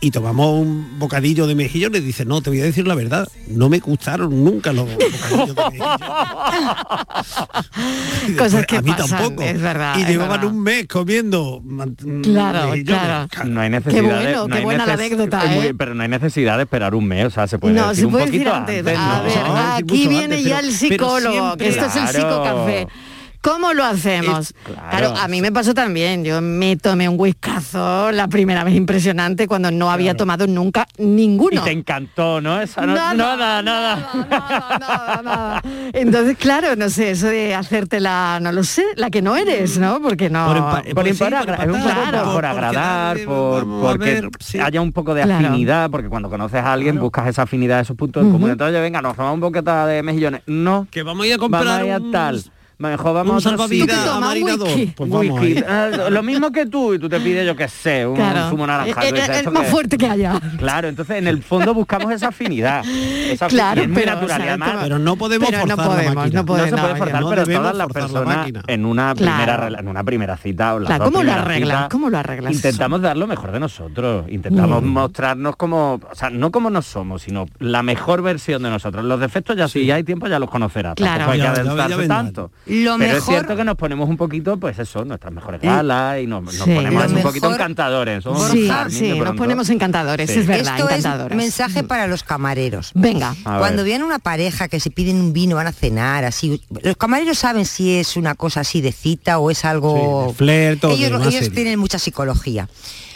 [0.01, 3.67] y tomamos un bocadillo de mejillones, dice, no, te voy a decir la verdad, no
[3.69, 5.99] me gustaron nunca los bocadillos de mejillones.
[8.38, 9.43] Cosas que a mí pasan, tampoco.
[9.43, 10.55] es verdad, Y es llevaban verdad.
[10.55, 13.27] un mes comiendo man- Claro, claro.
[13.45, 15.73] No hay necesidad Qué de- bueno, no qué buena la anécdota, es muy- ¿eh?
[15.77, 18.05] pero no hay necesidad de esperar un mes, o sea, se puede no, decir se
[18.05, 18.97] un puede poquito decir antes.
[18.97, 19.23] A ¿no?
[19.23, 19.38] ver,
[19.83, 22.19] aquí viene antes, ya pero- el psicólogo, siempre- que esto es el Claro.
[22.19, 22.88] psicocafé.
[23.41, 24.54] ¿Cómo lo hacemos?
[24.63, 24.89] claro.
[24.89, 25.15] claro.
[25.17, 26.25] a mí me pasó también.
[26.25, 31.06] Yo me tomé un whiskazo la primera vez impresionante cuando no había tomado nunca Y
[31.06, 31.63] ninguno.
[31.63, 32.60] te encantó, ¿no?
[32.62, 33.62] Esa no- Nada, nada,
[35.21, 35.62] nada.
[35.93, 40.02] Entonces, claro, no sé, eso de hacértela, no lo sé, la que no eres, ¿no?
[40.02, 40.45] Porque no...
[40.47, 44.60] Por, empa- por sí, por es un poco empatar, por, agradar, por, porque ver, sí.
[44.60, 45.47] haya un poco de Claro.
[45.47, 48.34] afinidad, porque cuando conoces a alguien buscas esa afinidad, esos puntos Ujú.
[48.34, 48.54] comunes.
[48.54, 50.41] Entonces, venga, nos tomamos un boquete de mejillones.
[50.47, 52.43] No, Que vamos a ir a comprar vamos a ir a un- tal.
[52.80, 53.96] Mejor vamos un a salvavidas sitio.
[53.98, 54.30] ¿Tú qué tomas?
[54.30, 54.68] marinador.
[54.70, 54.86] Whisky.
[54.96, 55.42] Pues vamos.
[55.68, 58.50] Ah, lo mismo que tú, y tú te pides, yo qué sé, un Claro.
[58.50, 59.02] zumo naranja.
[59.02, 59.72] El- tú dices, el- el ¿esto más qué es?
[59.74, 60.39] fuerte que haya.
[60.58, 62.86] Claro, entonces en el fondo buscamos esa afinidad.
[62.88, 64.32] Esa Claro, muy pero, natural.
[64.32, 66.39] o sea, y además, Pero no podemos Pero no forzar podemos, la máquina.
[66.39, 66.72] no podemos.
[66.72, 68.62] no se puede no, forzar, no pero todas las la personas máquina.
[68.68, 69.38] en una Claro.
[69.68, 71.88] primera en una primera cita o las Claro, dos ¿cómo lo arreglas?
[71.89, 72.54] ¿Cómo lo arreglas?
[72.54, 74.88] Intentamos dar lo mejor de nosotros, intentamos Mm.
[74.88, 79.04] mostrarnos como, o sea, no como nos somos, sino la mejor versión de nosotros.
[79.04, 80.96] Los defectos ya si ya hay tiempo ya los conocerás.
[80.96, 81.30] Claro.
[81.30, 82.52] Hay que adentrarse tanto.
[82.69, 86.19] Lo pero es mejor- cierto que nos ponemos un poquito, pues eso, nuestras mejores galas
[86.21, 86.62] y nos, nos Sí.
[86.73, 88.23] ponemos un poquito encantadores.
[88.23, 90.39] Somos Sí, sí, nos ponemos encantadores, Sí.
[90.39, 90.89] es verdad, Esto
[91.29, 92.91] es mensaje para los camareros.
[92.93, 93.36] Venga.
[93.45, 96.62] A Cuando viene una pareja que se piden un vino, van a cenar, así.
[96.84, 100.25] Los camareros saben si es una cosa así de cita o es algo.
[100.27, 100.34] Sí, de
[100.77, 102.69] flirt o de ellos tienen mucha psicología.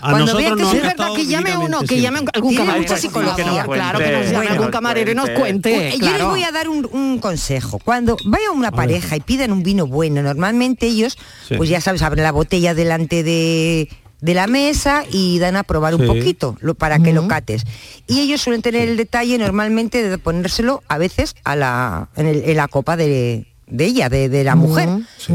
[0.03, 2.81] A nosotros vean que es verdad que llame uno, que llame algún camarero.
[2.83, 3.63] mucha psicología.
[3.65, 5.91] Claro, que nos llame algún camarero y nos cuente.
[5.99, 7.79] Yo les voy a dar un, consejo.
[7.79, 11.17] Cuando vaya una pareja y pidan un vino bueno, normalmente ellos,
[11.57, 13.87] pues ya sabes, abren la botella delante de,
[14.19, 17.63] de la mesa y dan a probar un poquito lo, para que lo cates.
[18.07, 22.43] Y ellos suelen tener el detalle normalmente de ponérselo a veces a la, en, el-
[22.49, 24.89] en la copa de, de ella, de, de la mujer.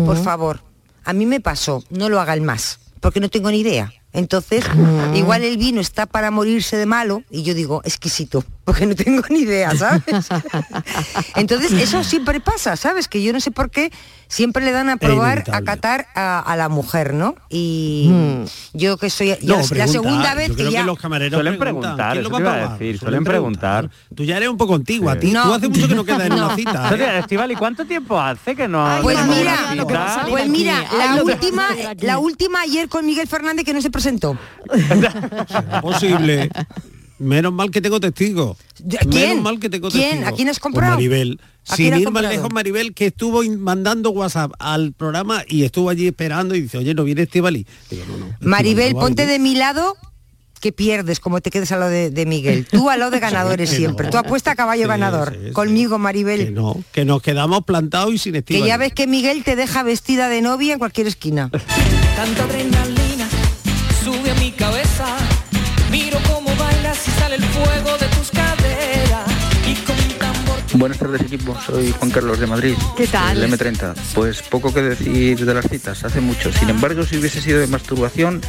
[0.05, 0.61] Por favor,
[1.05, 3.93] a mí me pasó, no lo hagan más, porque no tengo ni idea.
[4.19, 4.65] Entonces,
[5.15, 9.23] igual el vino está para morirse de malo y yo digo, exquisito, porque no tengo
[9.31, 10.03] ni idea, ¿sabes?
[11.37, 13.07] Entonces, eso siempre pasa, ¿sabes?
[13.07, 13.93] Que yo no sé por qué
[14.29, 17.35] siempre le dan a probar, a catar a, a la mujer, ¿no?
[17.49, 18.11] Y
[18.75, 20.81] yo que soy ya No, la segunda vez yo creo que ya...
[20.81, 23.91] que los camareros Suelen preguntar, ¿quién lo va te iba a decir, suelen preguntar.
[24.15, 25.21] Tú ya eres un poco antigua, Sí.
[25.21, 25.45] ti- No.
[25.45, 26.95] tú hace mucho que no quedas en una cita.
[26.95, 27.19] ¿eh?
[27.21, 30.27] Estival, ¿y cuánto tiempo hace que no Ay, Pues mira, una cita?
[30.29, 30.51] Pues aquí.
[30.53, 31.69] mira, Ay, la lo que va a última,
[32.01, 34.37] la última ayer con Miguel Fernández que no se presentó.
[35.83, 36.51] posible.
[37.19, 38.57] Menos mal que tengo testigos.
[38.89, 39.09] ¿Quién?
[39.11, 40.11] Menos mal que tengo ¿Quién?
[40.11, 40.29] testigos.
[40.33, 40.95] ¿A quién has Con comprado?
[40.95, 41.41] Maribel.
[41.69, 45.91] ¿A quién Sin ir más lejos, Maribel, que estuvo mandando WhatsApp al programa y estuvo
[45.91, 47.67] allí esperando y dice, oye, ¿no viene Estivali?
[47.91, 49.39] Digo, no, no, Maribel, no a ponte venir".
[49.41, 49.97] de mi lado
[50.61, 52.67] que pierdes como te quedes al lado de, de Miguel.
[52.71, 54.07] Tú al lado de ganadores que siempre.
[54.07, 54.13] no.
[54.13, 55.33] Tú apuesta a caballo Sí, ganador.
[55.39, 55.53] sí, sí.
[55.53, 56.47] Conmigo, Maribel.
[56.47, 58.67] Que no, que nos quedamos plantados y sin Que Estíbaliz.
[58.67, 61.51] ya ves que Miguel te deja vestida de novia en cualquier esquina.
[62.17, 63.29] Tanta adrenalina
[64.03, 65.05] sube a mi cabeza
[67.39, 69.29] el fuego de tus caderas
[69.67, 72.75] y con un tambor Buenas tardes equipo, soy Juan Carlos de Madrid.
[72.97, 73.43] ¿Qué tal?
[73.43, 73.95] El M30.
[74.15, 76.53] Pues poco que decir de las citas, hace mucho.
[76.53, 78.41] Sin embargo, si hubiese sido de masturbación,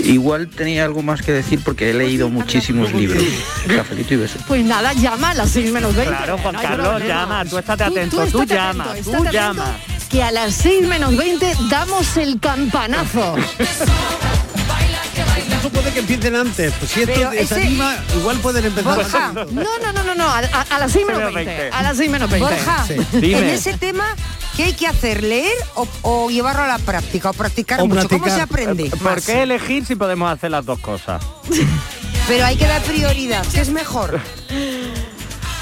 [0.00, 3.22] igual tenía algo más que decir porque he leído muchísimos libros.
[3.66, 4.42] Cafelito y besos.
[4.46, 6.16] Pues nada, llama a las 6 menos 20.
[6.16, 9.76] Claro, Juan no Carlos, llama, tú estate atento, tú, estate llama, atento, tú llama.
[10.08, 13.36] Que a las 6 menos 20 damos el campanazo.
[15.80, 16.74] Puede que empiecen antes.
[16.78, 19.52] Pues si esto Pero desanima, igual pueden empezar Borja, antes.
[19.52, 21.70] No, no, no, no, no, a, a- a las 6 menos 20.
[21.70, 22.48] A las 6 menos 20.
[22.48, 24.14] Borja, en ese tema,
[24.56, 25.22] ¿qué hay que hacer?
[25.24, 27.30] ¿Leer o, o llevarlo a la práctica?
[27.30, 28.08] ¿O practicar mucho?
[28.08, 28.90] ¿Cómo se aprende?
[28.90, 29.24] ¿Por más?
[29.24, 31.22] qué elegir si podemos hacer las dos cosas?
[32.28, 34.20] Pero hay que dar prioridad, ¿qué es mejor?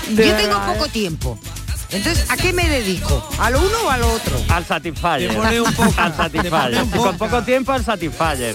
[0.08, 0.60] De Yo tengo ¿eh?
[0.74, 1.38] poco tiempo.
[1.90, 3.26] Entonces, ¿a qué me dedico?
[3.38, 4.36] ¿A lo uno o a lo otro?
[4.48, 5.30] Al Satisfyer.
[5.30, 6.84] Te pone un poco, al Satisfyer.
[6.96, 8.54] Con poco tiempo al Satisfyer.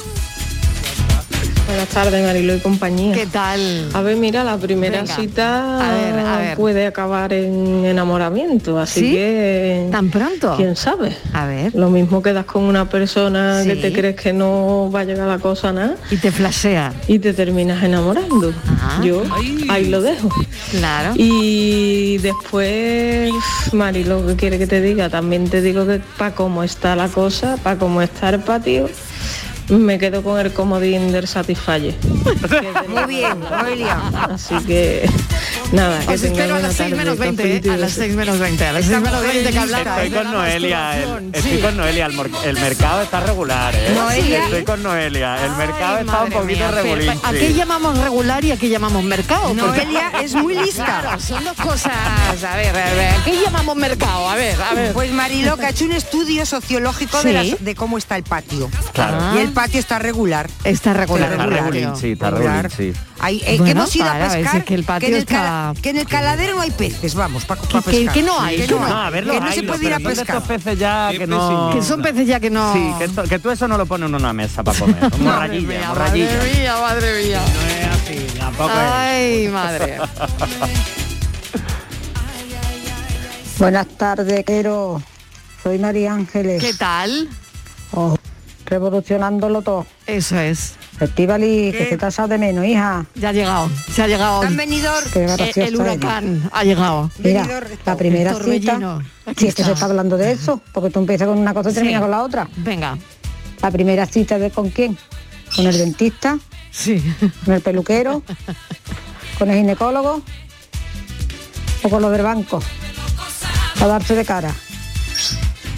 [1.74, 3.16] Buenas tardes, Marilo y compañía.
[3.16, 3.90] ¿Qué tal?
[3.94, 5.16] A ver, mira, la primera Venga.
[5.16, 6.56] cita A ver, a ver.
[6.56, 9.12] puede acabar en enamoramiento, así ¿Sí?
[9.14, 9.88] que...
[9.92, 10.54] ¿Tan pronto?
[10.56, 11.18] ¿Quién sabe?
[11.34, 11.74] A ver.
[11.74, 15.40] Lo mismo quedas con una persona que te crees que no va a llegar la
[15.40, 15.96] cosa a nada.
[16.12, 16.94] Y te flashea.
[17.08, 18.54] Y te terminas enamorando.
[19.02, 19.24] Yo
[19.68, 20.30] ahí lo dejo.
[20.70, 21.14] Claro.
[21.16, 23.32] Y después,
[23.72, 27.08] Mari, lo que quiere que te diga, también te digo que para cómo está la
[27.08, 28.90] cosa, para cómo está el patio,
[29.70, 31.96] me quedo con el comodín del Satisfyer.
[32.90, 33.98] Muy bien, Noelia.
[34.32, 35.10] Así que
[35.72, 37.74] nada, que Os espero a las 6 tarde, menos 20, cafelito y ¿eh?
[37.74, 38.04] a las besos.
[38.06, 39.88] 6 menos 20, a las 6 menos 20 que hablar.
[39.88, 43.92] Estoy con Noelia, el, estoy con Noelia, el, el mercado está regular, ¿eh?
[43.96, 44.44] Noelia.
[44.44, 47.10] Estoy con Noelia, el mercado está un poquito regulín.
[47.24, 49.54] ¿A qué llamamos regular y a qué llamamos mercado?
[49.54, 50.86] Noelia es muy lista.
[50.86, 51.94] Claro, son dos cosas.
[52.44, 54.30] A ver, a ver, ¿a qué llamamos mercado?
[54.30, 54.94] A ver, a ver.
[54.94, 57.52] Pues Mariló, que ha hecho un estudio sociológico de, Sí.
[57.52, 58.70] las- de cómo está el patio.
[58.94, 59.38] Claro.
[59.38, 60.50] Y el patio está regular.
[60.64, 61.32] Está regular.
[61.32, 62.94] Está regulín, sí, está regulín, sí.
[63.20, 65.14] Hay, eh, Bueno, que hemos ido a para, a pescar, es que el patio en
[65.14, 68.40] el está- que en el caladero no hay peces, vamos, para Que- que- que no
[68.42, 68.88] hay, Que que no, no.
[68.90, 70.28] No, a ver, que no hay, se puede ir a pescar.
[70.38, 71.70] estos peces ya que no...
[71.74, 72.74] Que son peces ya que no...
[72.74, 74.98] Sí, que, esto- que tú eso no lo pones en una mesa para comer.
[75.20, 76.28] Madre Morrayilla, mía, morrayilla.
[76.28, 77.42] madre mía, madre mía.
[78.40, 78.76] Tampoco es.
[78.78, 79.98] Ay, madre.
[83.60, 85.02] Buenas tardes, Quero.
[85.62, 86.62] Soy María Ángeles.
[86.62, 87.30] ¿Qué tal?
[87.92, 88.16] Oh,
[88.74, 89.86] revolucionándolo todo.
[90.08, 90.74] Eso es.
[91.00, 93.06] Estivali, que se te ha echado de menos, hija.
[93.16, 94.42] Ya ha llegado, se ha llegado.
[94.42, 95.04] ¿Tan venidor?
[95.16, 95.76] Eh, el eres.
[95.80, 97.12] huracán ha llegado.
[97.20, 97.48] Mira,
[97.86, 98.80] la primera El cita,
[99.38, 99.86] si es que se está.
[99.86, 101.76] hablando de eso, porque tú empiezas con una cosa y Sí.
[101.80, 102.48] terminas con la otra.
[102.58, 102.98] Venga.
[103.62, 104.98] La primera cita de con quién?
[105.56, 106.38] Con el dentista,
[106.72, 107.02] Sí.
[107.46, 108.24] con el peluquero,
[109.38, 110.22] con el ginecólogo
[111.84, 112.62] o con los del banco.
[113.82, 114.52] A darse de cara.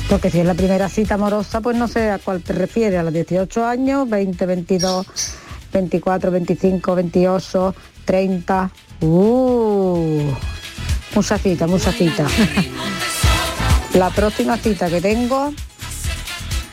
[0.09, 3.03] Porque si es la primera cita amorosa, pues no sé a cuál te refieres, a
[3.03, 5.07] los 18 años, 20, 22,
[5.73, 8.71] 24, 25, 28, 30.
[9.01, 10.31] Uh,
[11.15, 12.27] mucha cita, mucha cita.
[13.95, 15.53] La próxima cita que tengo,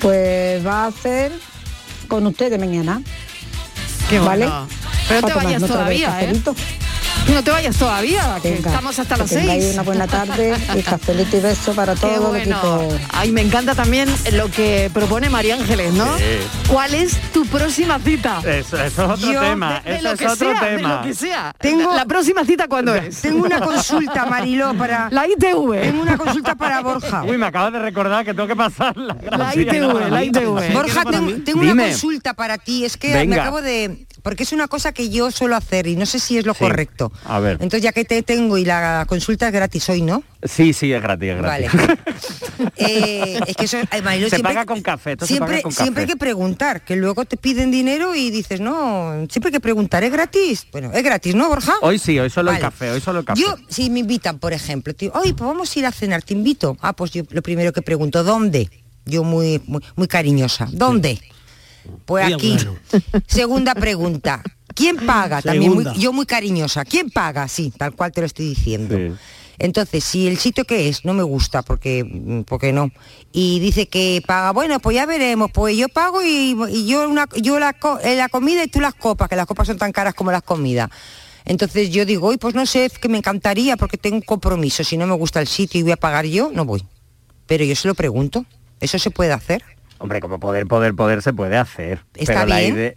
[0.00, 1.32] pues va a ser
[2.08, 3.00] con ustedes mañana.
[4.10, 4.46] Qué ¿Vale?
[4.46, 4.68] bueno.
[5.08, 6.42] Pero no te Para vayas todavía, ¿eh?
[7.30, 9.72] No te vayas todavía, que Venga, estamos hasta que las 6.
[9.74, 12.88] una buena tarde y cafelito y beso para Qué todo el equipo.
[13.10, 16.04] Ay, me encanta también lo que propone María Ángeles, ¿no?
[16.18, 16.24] Sí.
[16.68, 18.40] ¿Cuál es tu próxima cita?
[18.40, 20.96] Eso, eso es otro Yo, tema, De eso es que otro sea, de tema.
[20.96, 21.54] lo que sea.
[21.58, 23.22] Tengo- la, próxima cita cuándo es?
[23.22, 25.08] Tengo una consulta, Mariló, para...
[25.10, 25.80] La ITV.
[25.80, 27.22] Tengo una consulta para Borja.
[27.24, 30.72] Uy, me acabas de recordar que tengo que pasar la La ITV, la ITV.
[30.74, 32.84] Borja, tengo, tengo una consulta para ti.
[32.84, 34.06] Es que me acabo de...
[34.22, 36.60] Porque es una cosa que yo suelo hacer y no sé si es lo Sí.
[36.60, 37.10] correcto.
[37.24, 37.54] A ver.
[37.54, 40.22] Entonces, ya que te tengo y la consulta es gratis hoy, ¿no?
[40.44, 41.68] Sí, sí, es gratis, es Vale.
[41.72, 41.98] gratis.
[42.76, 45.82] Eh, es que eso, Mariló, se siempre, paga con café, se siempre, paga con café.
[45.82, 49.60] siempre hay que preguntar, que luego te piden dinero y dices, no, siempre hay que
[49.60, 50.66] preguntar, ¿es gratis?
[50.70, 51.74] Bueno, es gratis, ¿no, Borja?
[51.82, 52.62] Hoy sí, hoy solo el Vale.
[52.66, 53.40] café, hoy solo el café.
[53.40, 56.34] Yo, si me invitan, por ejemplo, tío, oye, pues vamos a ir a cenar, te
[56.34, 56.76] invito.
[56.80, 58.68] Ah, pues yo lo primero que pregunto, ¿dónde?
[59.06, 61.18] Yo muy, muy, muy cariñosa, ¿dónde?
[62.04, 62.54] Pues aquí.
[62.54, 62.76] bueno.
[63.26, 64.42] Segunda pregunta.
[64.74, 65.42] ¿Quién paga?
[65.42, 66.84] También muy- yo muy cariñosa.
[66.84, 67.46] ¿Quién paga?
[67.48, 68.96] Sí, tal cual te lo estoy diciendo.
[68.96, 69.12] Sí.
[69.58, 72.90] Entonces, si el sitio que es no me gusta, porque, mm, porque no,
[73.32, 77.28] y dice que paga, bueno, pues ya veremos, pues yo pago y, y yo una,
[77.36, 80.14] yo la, eh, la comida y tú las copas, que las copas son tan caras
[80.14, 80.88] como las comidas.
[81.44, 84.82] Entonces yo digo, "Uy, pues no sé, es que me encantaría porque tengo un compromiso,
[84.84, 86.82] si no me gusta el sitio y voy a pagar yo, no voy.
[87.46, 88.46] Pero yo se lo pregunto,
[88.80, 89.62] ¿eso se puede hacer?
[90.02, 92.00] Hombre, como poder, poder, poder se puede hacer.
[92.14, 92.74] Está pero la bien.
[92.74, 92.92] idea...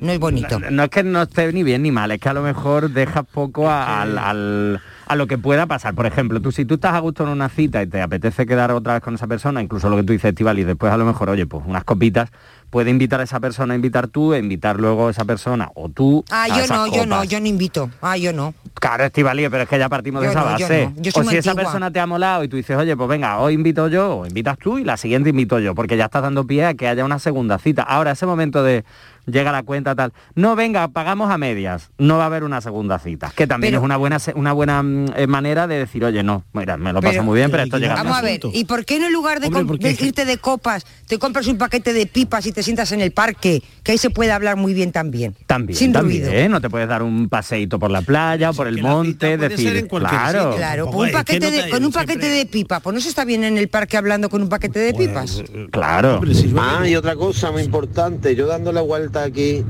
[0.00, 0.58] no es bonito.
[0.58, 2.90] No, no es que no esté ni bien ni mal, es que a lo mejor
[2.90, 5.94] dejas poco a, al- al- a lo que pueda pasar.
[5.94, 8.70] Por ejemplo, tú si tú estás a gusto en una cita y te apetece quedar
[8.72, 11.04] otra vez con esa persona, incluso lo que tú dices, Estival, y después a lo
[11.04, 12.30] mejor, oye, pues unas copitas,
[12.70, 15.88] puede invitar a esa persona a invitar tú, e invitar luego a esa persona o
[15.88, 16.24] tú.
[16.30, 17.90] Ah, a yo esas no, yo no, yo no invito.
[18.00, 18.54] Ah, yo no.
[18.74, 20.86] Claro, Estivali, pero es que ya partimos de esa no, yo base.
[20.94, 21.02] no.
[21.02, 23.38] Yo soy o si esa persona te ha molado y tú dices, oye, pues venga,
[23.38, 26.46] hoy invito yo, o invitas tú y la siguiente invito yo, porque ya estás dando
[26.46, 27.82] pie a que haya una segunda cita.
[27.82, 28.84] Ahora, ese momento de
[29.26, 32.98] llega la cuenta tal, no venga, pagamos a medias, no va a haber una segunda
[32.98, 36.22] cita, que también Pero- es una buena una buena mm, eh, manera de decir, oye,
[36.22, 38.64] no, mira, me lo paso Pero- muy bien, pero esto llega Vamos a ver, ¿y
[38.64, 42.06] por qué en lugar de, Hombre, de irte de copas, te compras un paquete de
[42.06, 43.62] pipas y te sientas en el parque?
[43.82, 45.34] Que ahí se puede hablar muy bien también.
[45.46, 46.48] También, sin también, ruido.
[46.48, 50.54] no te puedes dar un paseíto por la playa o por el monte, decir, claro,
[50.56, 52.80] Claro, con un paquete de, con un paquete de pipa.
[52.80, 55.42] Pues no se está bien en el parque hablando con un paquete de pipas.
[55.70, 56.20] Claro.
[56.58, 59.64] Ah, y otra cosa muy importante, yo dándole vuelta aquí,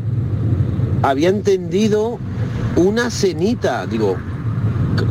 [1.03, 2.18] había entendido
[2.76, 4.16] una cenita, digo,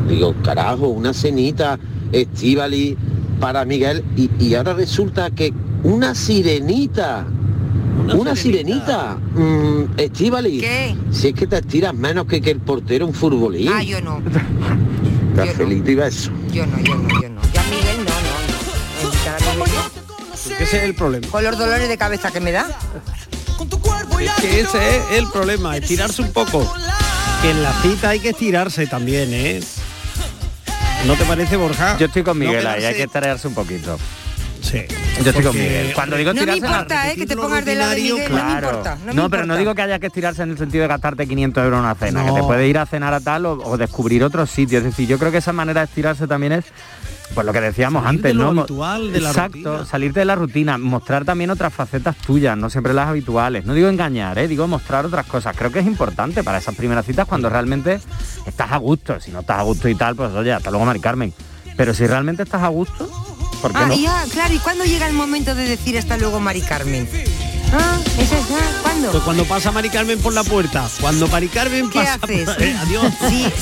[0.07, 1.79] digo, carajo, una cenita
[2.11, 2.97] Estivali
[3.39, 7.25] para Miguel y, y ahora resulta que una sirenita.
[8.15, 10.59] Una, sirenita, Mm, Estivali.
[10.59, 10.95] ¿Qué?
[11.11, 13.71] Si es que te estiras menos que, que el portero un futbolín.
[13.73, 14.21] Ah, yo no.
[15.39, 16.31] Y beso.
[16.51, 17.41] Yo no, yo no, yo no.
[17.53, 19.89] Ya Miguel no, no, no.
[20.59, 21.27] Ese es el problema.
[21.27, 22.67] Con los dolores de cabeza que me da.
[24.19, 26.71] Es que ese es el problema, estirarse un poco.
[27.41, 29.61] Que en la cita hay que estirarse también, ¿eh?
[31.05, 31.97] ¿No te parece, Borja?
[31.97, 33.97] Yo estoy con Miguel No ahí, hay que estirarse un poquito.
[34.69, 34.85] Sí.
[35.23, 35.91] Yo estoy con Miguel.
[35.95, 37.15] Cuando digo No me importa, ¿eh?
[37.15, 38.67] Que te pongas del lado de Miguel, no me Claro.
[38.67, 38.95] importa.
[38.99, 41.27] No, me No, pero no digo que haya que estirarse en el sentido de gastarte
[41.27, 42.33] 500 euros en una cena, No.
[42.35, 44.83] que te puede ir a cenar a tal o, o descubrir otros sitios.
[44.83, 46.65] Es decir, yo creo que esa manera de estirarse también es,
[47.33, 48.61] pues lo que decíamos Salir antes, de lo ¿no?
[48.61, 52.93] Habitual, de la Exacto, salirte de la rutina, mostrar también otras facetas tuyas, no siempre
[52.93, 53.65] las habituales.
[53.65, 54.47] No digo engañar, ¿eh?
[54.47, 55.55] digo mostrar otras cosas.
[55.57, 57.99] Creo que es importante para esas primeras citas cuando realmente
[58.45, 59.19] estás a gusto.
[59.19, 61.33] Si no estás a gusto y tal, pues oye, hasta luego, Mari Carmen.
[61.79, 63.09] Pero si realmente estás a gusto,
[63.61, 63.95] ¿por qué Ah, no?
[63.95, 64.53] ya, claro.
[64.53, 67.07] ¿Y cuándo llega el momento de decir hasta luego, Mari Carmen?
[67.71, 68.35] Ah, es, ah,
[68.81, 69.11] ¿cuándo?
[69.11, 72.49] Pues cuando pasa Mari Carmen por la puerta, cuando Mari Carmen ¿Qué pasa haces?
[72.49, 73.05] por- Eh, adiós.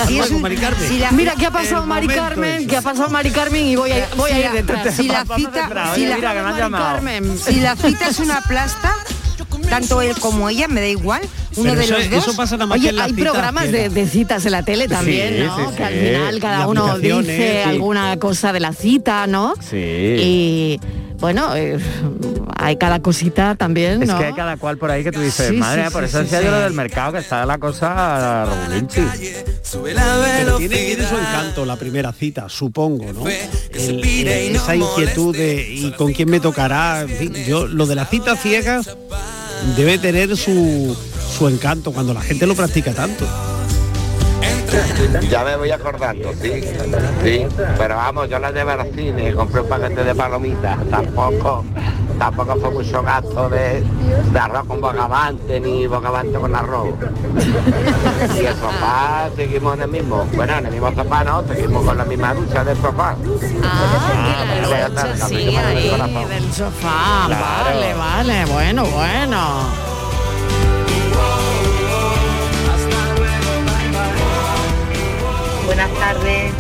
[0.10, 0.90] Luego, un- Mari Carmen.
[0.90, 2.54] si la- Mira, ¿qué ha pasado Mari Carmen?
[2.56, 2.66] ese.
[2.68, 3.66] ¿Qué ha pasado Mari Carmen?
[3.68, 4.96] Y voy a, voy a ir detrás.
[4.96, 6.86] si la cita, si la- mira, que me han Mari llamado.
[6.86, 7.38] Carmen.
[7.38, 8.96] si la cita es una plasta,
[9.70, 11.22] tanto él como ella, me da igual.
[11.56, 12.24] Uno Pero de eso- los dos.
[12.28, 15.44] eso pasa nada más Oye, hay citas, programas de, citas en la tele también, Sí,
[15.44, 15.70] ¿no?
[15.72, 17.70] sí, que al final cada uno dice sí.
[17.70, 19.54] alguna cosa de la cita, ¿no?
[19.60, 19.76] Sí.
[19.78, 20.80] Y
[21.20, 21.80] bueno, eh,
[22.58, 24.20] hay cada cosita también, Es ¿no?
[24.20, 26.20] que hay cada cual por ahí que tú dices, Sí, madre, sí, por sí, eso
[26.20, 26.46] decía sí.
[26.46, 29.02] yo lo del mercado, que está la cosa regulinchi.
[29.84, 33.28] Pero tiene, tiene su encanto la primera cita, supongo, ¿no?
[33.28, 37.02] El- eh, esa inquietud de y con quién me tocará.
[37.02, 38.96] en fin, yo lo de las citas ciegas
[39.76, 40.96] debe tener su,
[41.38, 43.26] su encanto cuando la gente lo practica tanto.
[45.30, 46.62] Ya me voy acordando, sí.
[47.78, 51.64] Pero vamos, yo la llevé al cine, compré un paquete de palomitas, tampoco,
[52.18, 53.84] tampoco fue mucho gasto de,
[54.32, 56.94] de arroz con bogavante ni bogavante con arroz.
[58.36, 61.98] Y el sofá seguimos en el mismo, bueno, en el mismo sofá no, seguimos con
[61.98, 63.16] la misma ducha del sofá.
[63.64, 67.26] Ah, la ducha sí, el del sofá.
[67.28, 67.46] Claro.
[67.66, 69.88] Vale, vale, bueno, bueno.
[75.66, 76.54] Buenas tardes.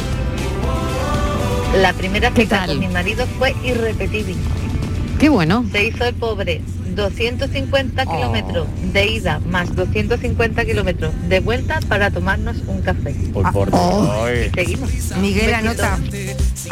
[1.81, 4.35] La primera ¿Qué cita con mi marido fue irrepetible.
[5.19, 5.65] Qué bueno.
[5.71, 6.61] Se hizo el pobre
[6.95, 8.15] 250 Oh.
[8.15, 13.13] kilómetros de ida más 250 kilómetros de vuelta para tomarnos un café.
[13.33, 14.89] Por por Y seguimos.
[15.19, 15.97] Miguel, anota.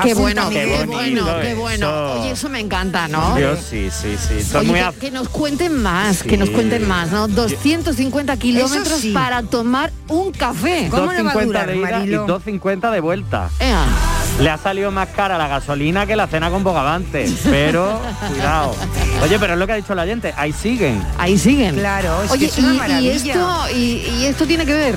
[0.03, 0.69] Qué bueno, Miguel.
[0.69, 1.59] qué bueno, qué eso.
[1.61, 2.13] bueno.
[2.21, 3.39] Oye, eso me encanta, ¿no?
[3.39, 4.43] Yo sí, sí, sí.
[4.43, 7.27] Soy Oye, muy que, a- que nos cuenten más, que nos cuenten más, ¿no?
[7.27, 9.11] 250 kilómetros sí.
[9.11, 10.87] para tomar un café.
[10.91, 12.25] ¿Cómo no va a 2.50 durar, de ida Marilo?
[12.25, 13.49] y 2.50 de vuelta.
[13.59, 13.85] Ea.
[14.39, 18.75] Le ha salido más cara la gasolina que la cena con bogavante, pero cuidado.
[19.23, 21.01] Oye, pero es lo que ha dicho la gente, ahí siguen.
[21.17, 21.75] Ahí siguen.
[21.75, 23.33] Claro, es Oye, que es una y- y, maravilla.
[23.33, 23.79] esto, y,
[24.19, 24.95] y esto tiene que ver.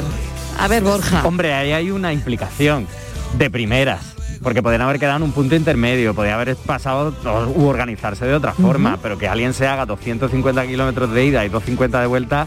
[0.58, 1.22] A ver, Borja.
[1.24, 2.88] Hombre, ahí hay una implicación
[3.34, 4.00] de primeras.
[4.42, 7.12] Porque podrían haber quedado en un punto intermedio, podría haber pasado
[7.56, 11.48] u organizarse de otra forma, pero que alguien se haga 250 kilómetros de ida y
[11.48, 12.46] 250 de vuelta,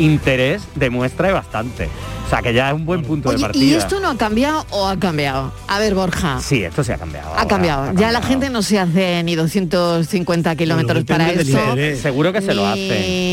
[0.00, 1.88] interés demuestra y bastante.
[2.30, 3.64] O sea que ya es un buen punto de Oye, partida.
[3.64, 5.52] ¿y esto no ha cambiado o ha cambiado?
[5.66, 6.38] A ver, Borja.
[6.40, 7.26] Sí, esto se ha cambiado.
[7.30, 7.82] Ha ahora, cambiado.
[7.82, 8.12] ha Ya cambiado.
[8.12, 11.58] la gente no se hace ni 250 kilómetros para eso.
[12.00, 12.80] Seguro que se lo hace.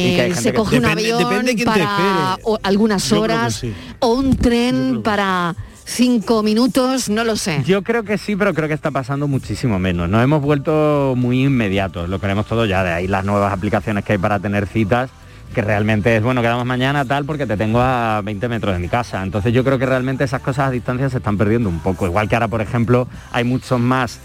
[0.08, 3.14] Y que hay gente se que- coge un Depende- avión depende para o algunas que
[3.16, 3.72] horas sí.
[4.00, 5.56] o un tren para
[5.86, 7.62] cinco minutos, no lo sé.
[7.68, 10.10] Yo creo que sí, pero creo que está pasando muchísimo menos.
[10.10, 14.14] Nos hemos vuelto muy inmediatos, lo queremos todo ya, de ahí las nuevas aplicaciones que
[14.14, 15.12] hay para tener citas.
[15.54, 18.90] Que realmente es, bueno, quedamos mañana tal porque te tengo a 20 metros de mi
[18.90, 19.24] casa.
[19.24, 22.06] Entonces yo creo que realmente esas cosas a distancia se están perdiendo un poco.
[22.06, 24.20] Igual que ahora, por ejemplo, hay muchos más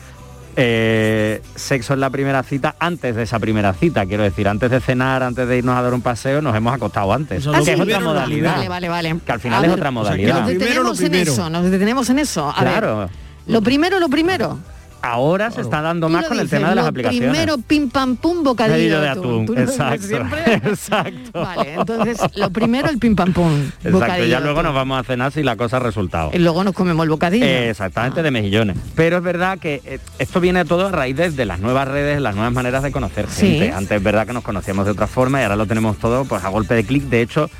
[0.56, 4.04] eh, sexo en la primera cita antes de esa primera cita.
[4.04, 7.12] Quiero decir, antes de cenar, antes de irnos a dar un paseo, nos hemos acostado
[7.12, 7.46] antes.
[7.46, 7.70] Ah, que sí.
[7.70, 8.56] es otra modalidad.
[8.56, 9.16] Vale, vale, vale.
[9.24, 10.38] Que al final A es ver, otra o sea, que modalidad.
[10.40, 12.52] Nos detenemos en eso, nos detenemos en eso.
[12.54, 13.08] A ver, Claro.
[13.46, 14.58] lo primero, lo primero.
[15.02, 17.28] Ahora se está dando más con el tema de las lo aplicaciones.
[17.30, 19.54] Primero, pim pam pum, bocadillo de de atún.
[19.58, 20.06] exacto.
[20.46, 21.40] Exacto.
[21.40, 23.52] Vale, entonces lo primero el pim pam pum.
[23.52, 26.30] Exacto, bocadillo ya luego nos vamos a cenar si la cosa ha resultado.
[26.32, 27.44] Y luego nos comemos el bocadillo.
[27.44, 28.76] Eh, Exactamente, de mejillones.
[28.94, 32.20] Pero es verdad que eh, esto viene todo a raíz de, de las nuevas redes,
[32.20, 33.58] las nuevas maneras de conocer Sí.
[33.58, 33.72] gente.
[33.72, 36.44] Antes es verdad que nos conocíamos de otra forma y ahora lo tenemos todo pues
[36.44, 37.02] a golpe de clic.
[37.04, 37.50] De hecho,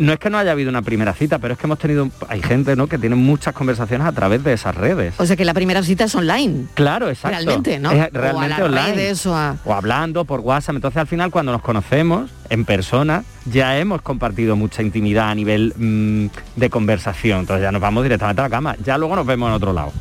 [0.00, 2.42] no es que no haya habido una primera cita, pero es que hemos tenido, hay
[2.42, 2.86] gente ¿no?
[2.88, 5.14] que tiene muchas conversaciones a través de esas redes.
[5.18, 6.66] O sea que la primera cita es online.
[6.74, 7.36] Claro, exacto.
[7.36, 7.92] Realmente, ¿no?
[7.92, 8.92] Es O a realmente las online.
[8.94, 9.56] redes o a...
[9.64, 10.74] o hablando por WhatsApp.
[10.76, 15.72] Entonces al final cuando nos conocemos en persona ya hemos compartido mucha intimidad a nivel
[15.76, 16.26] mm,
[16.56, 17.40] de conversación.
[17.40, 18.76] Entonces ya nos vamos directamente a la cama.
[18.84, 19.92] Ya luego nos vemos en otro lado.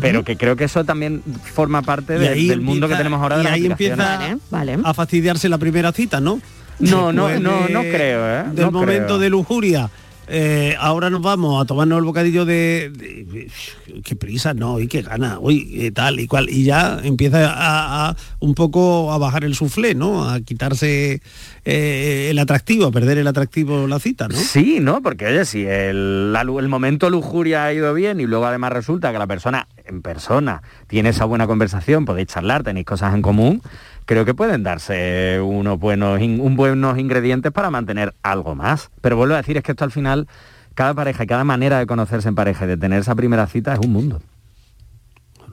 [0.00, 3.42] Pero que creo que eso también forma parte de- del mundo que tenemos ahora de
[3.42, 4.36] y las ahí empieza
[4.84, 6.40] a fastidiarse la primera cita, ¿no?
[6.78, 8.44] No, no, no, no creo, ¿eh?
[8.52, 9.18] Del No momento creo.
[9.18, 9.90] de lujuria.
[10.28, 14.86] eh, ahora nos vamos a tomarnos el bocadillo de, de- de- qué prisa, no, y
[14.86, 19.18] qué gana, uy, eh, tal y cual, y ya empieza a, a un poco a
[19.18, 20.28] bajar el suflé, ¿no?
[20.30, 21.20] A quitarse
[21.64, 24.36] eh, el atractivo, a perder el atractivo la cita, ¿no?
[24.36, 25.02] Sí, ¿no?
[25.02, 29.12] Porque oye, si el, la el momento lujuria ha ido bien y luego además resulta
[29.12, 33.60] que la persona en persona tiene esa buena conversación, podéis charlar, tenéis cosas en común,
[34.06, 36.20] creo que pueden darse unos buenos,
[36.54, 38.90] buenos ingredientes para mantener algo más.
[39.00, 40.28] Pero vuelvo a decir, es que esto al final,
[40.74, 43.74] cada pareja y cada manera de conocerse en pareja y de tener esa primera cita
[43.74, 44.20] es un mundo.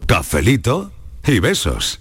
[0.05, 0.91] Cafelito
[1.25, 1.99] y besos.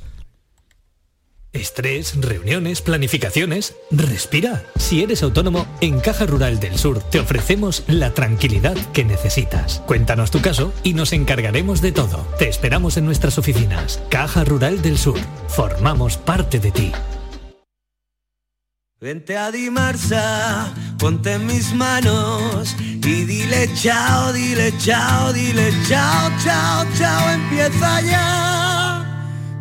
[1.53, 3.75] Estrés, reuniones, planificaciones.
[3.91, 4.65] Respira.
[4.79, 9.83] Si eres autónomo, en Caja Rural del Sur te ofrecemos la tranquilidad que necesitas.
[9.87, 12.27] Cuéntanos tu caso y nos encargaremos de todo.
[12.39, 14.03] Te esperamos en nuestras oficinas.
[14.11, 15.19] Caja Rural del Sur.
[15.49, 16.93] Formamos parte de ti.
[19.01, 27.31] Vente a Dimarsa, ponte mis manos y dile chao, dile chao, dile chao, chao, chao,
[27.31, 28.68] empieza ya.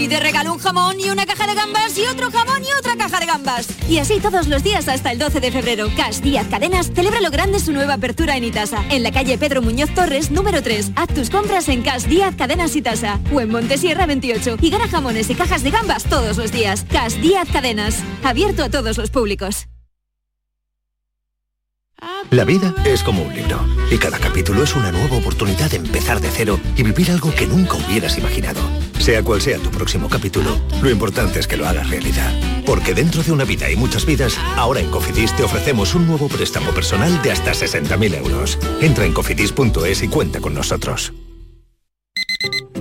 [0.00, 2.96] Y te regalo un jamón y una caja de gambas y otro jamón y otra
[2.96, 3.68] caja de gambas.
[3.86, 5.88] Y así todos los días hasta el 12 de febrero.
[5.94, 8.82] Cash Díaz Cadenas celebra lo grande su nueva apertura en Itasa.
[8.88, 10.92] En la calle Pedro Muñoz Torres, número 3.
[10.96, 13.20] Haz tus compras en Cash Díaz Cadenas Itasa.
[13.30, 14.56] O en Montesierra 28.
[14.62, 16.86] Y gana jamones y cajas de gambas todos los días.
[16.90, 17.98] Cash Díaz Cadenas.
[18.24, 19.66] Abierto a todos los públicos.
[22.30, 26.20] La vida es como un libro y cada capítulo es una nueva oportunidad de empezar
[26.20, 28.60] de cero y vivir algo que nunca hubieras imaginado.
[29.00, 32.30] Sea cual sea tu próximo capítulo, lo importante es que lo hagas realidad.
[32.66, 36.28] Porque dentro de una vida y muchas vidas, ahora en Cofidis te ofrecemos un nuevo
[36.28, 38.58] préstamo personal de hasta 60.000 euros.
[38.82, 41.14] Entra en cofidis.es y cuenta con nosotros.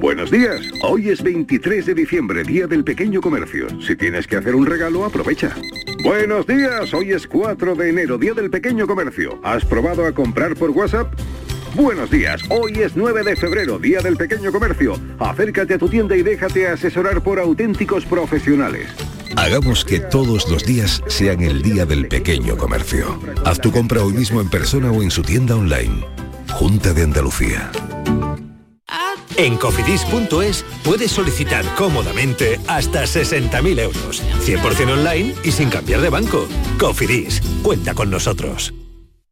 [0.01, 0.61] Buenos días.
[0.84, 3.67] Hoy es 23 de diciembre, Día del Pequeño Comercio.
[3.82, 5.55] Si tienes que hacer un regalo, aprovecha.
[6.03, 6.93] Buenos días.
[6.93, 9.39] Hoy es 4 de enero, Día del Pequeño Comercio.
[9.43, 11.13] ¿Has probado a comprar por WhatsApp?
[11.76, 12.41] Buenos días.
[12.49, 14.99] Hoy es 9 de febrero, Día del Pequeño Comercio.
[15.20, 18.88] Acércate a tu tienda y déjate asesorar por auténticos profesionales.
[19.36, 23.20] Hagamos que todos los días sean el día del pequeño comercio.
[23.45, 26.05] Haz tu compra hoy mismo en persona o en su tienda online.
[26.51, 27.72] Junta de Andalucía.
[29.38, 34.22] En cofidis.es puedes solicitar cómodamente hasta 60.000 euros.
[34.45, 36.47] 100% online y sin cambiar de banco.
[36.78, 38.74] Cofidis, cuenta con nosotros.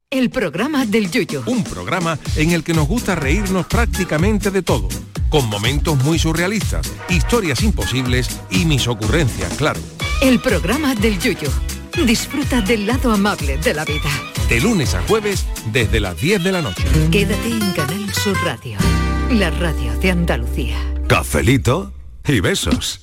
[0.10, 1.44] El programa del Yoyo.
[1.48, 4.88] Un programa en el que nos gusta reírnos prácticamente de todo,
[5.28, 9.82] con momentos muy surrealistas, historias imposibles y mis ocurrencias, claro.
[10.22, 11.50] El programa del Yoyo.
[12.06, 14.10] Disfruta del lado amable de la vida.
[14.48, 16.86] De lunes a jueves desde las 10 de la noche.
[17.12, 18.78] Quédate en Canal Sur Radio.
[19.32, 20.78] La radio de Andalucía.
[21.10, 21.92] Cafelito
[22.26, 23.02] y besos.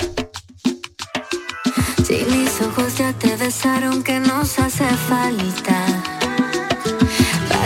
[2.02, 6.13] Si mis ojos ya te besaron, que nos hace falta.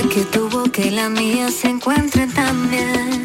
[0.06, 3.24] Que tu boca y la mía se encuentren también.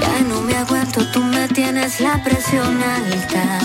[0.00, 3.60] Ya no me aguanto, tú me tienes la presión alta.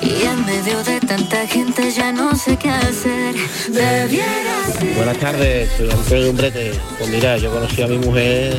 [0.00, 3.34] Y en medio de tanta gente ya no sé qué hacer.
[3.68, 4.96] Debieras.
[4.96, 6.72] Buenas tardes, soy Antonio Umbrete.
[6.98, 8.56] Pues mira, yo conocí a mi mujer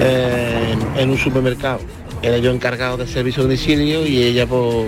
[0.00, 1.80] eh, en un supermercado.
[2.22, 4.86] Era yo encargado de servicio de domicilio y ella pues,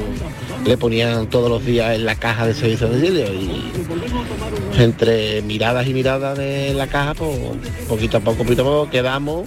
[0.65, 3.33] le ponían todos los días en la caja de servicio de domicilio.
[3.33, 3.73] Y
[4.79, 7.39] entre miradas y miradas de la caja, pues
[7.89, 9.47] poquito a poco, poquito a poco quedamos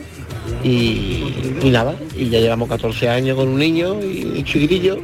[0.63, 4.99] y, y nada, y ya llevamos 14 años con un niño y, y chiquitillo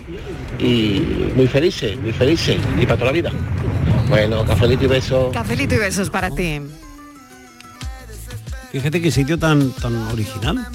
[0.60, 3.32] y muy felices, muy felices y para toda la vida.
[4.10, 5.34] Bueno, cafelito y besos.
[5.34, 6.62] Cafelito y besos para ti.
[8.72, 10.66] Fíjate qué sitio tan, tan original.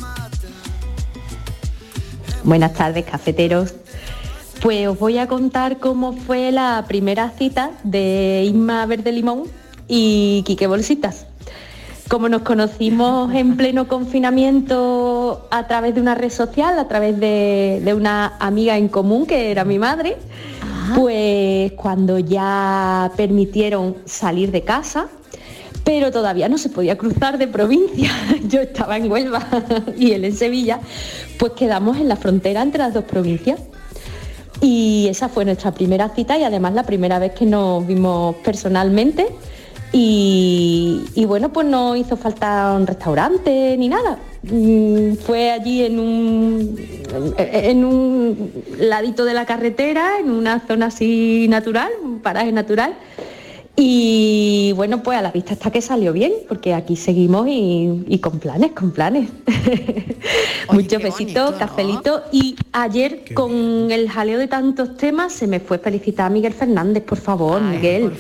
[2.45, 3.75] Buenas tardes, cafeteros.
[4.63, 9.45] Pues os voy a contar cómo fue la primera cita de Isma Verde Limón
[9.87, 11.27] y Quique Bolsitas.
[12.09, 17.81] Como nos conocimos en pleno confinamiento a través de una red social, a través de,
[17.85, 20.17] de una amiga en común que era mi madre,
[20.95, 25.09] pues cuando ya permitieron salir de casa,
[25.85, 28.11] pero todavía no se podía cruzar de provincia.
[28.49, 29.47] Yo estaba en Huelva
[29.99, 30.81] y él en Sevilla,
[31.39, 33.61] pues quedamos en la frontera entre las dos provincias.
[34.61, 39.29] Y esa fue nuestra primera cita y además la primera vez que nos vimos personalmente.
[39.93, 44.19] Y, bueno, pues no hizo falta un restaurante ni nada.
[44.43, 46.77] Mm, Fue allí en un,
[47.39, 52.95] en un ladito de la carretera, en una zona así natural, un paraje natural.
[53.79, 58.19] Y bueno, pues a la vista está que salió bien, porque aquí seguimos y, y
[58.21, 59.29] con planes, con planes.
[60.73, 62.23] Muchos besitos, cafelito.
[62.33, 67.03] Y ayer, con el jaleo de tantos temas, se me fue felicitar a Miguel Fernández,
[67.05, 68.13] por favor, Miguel.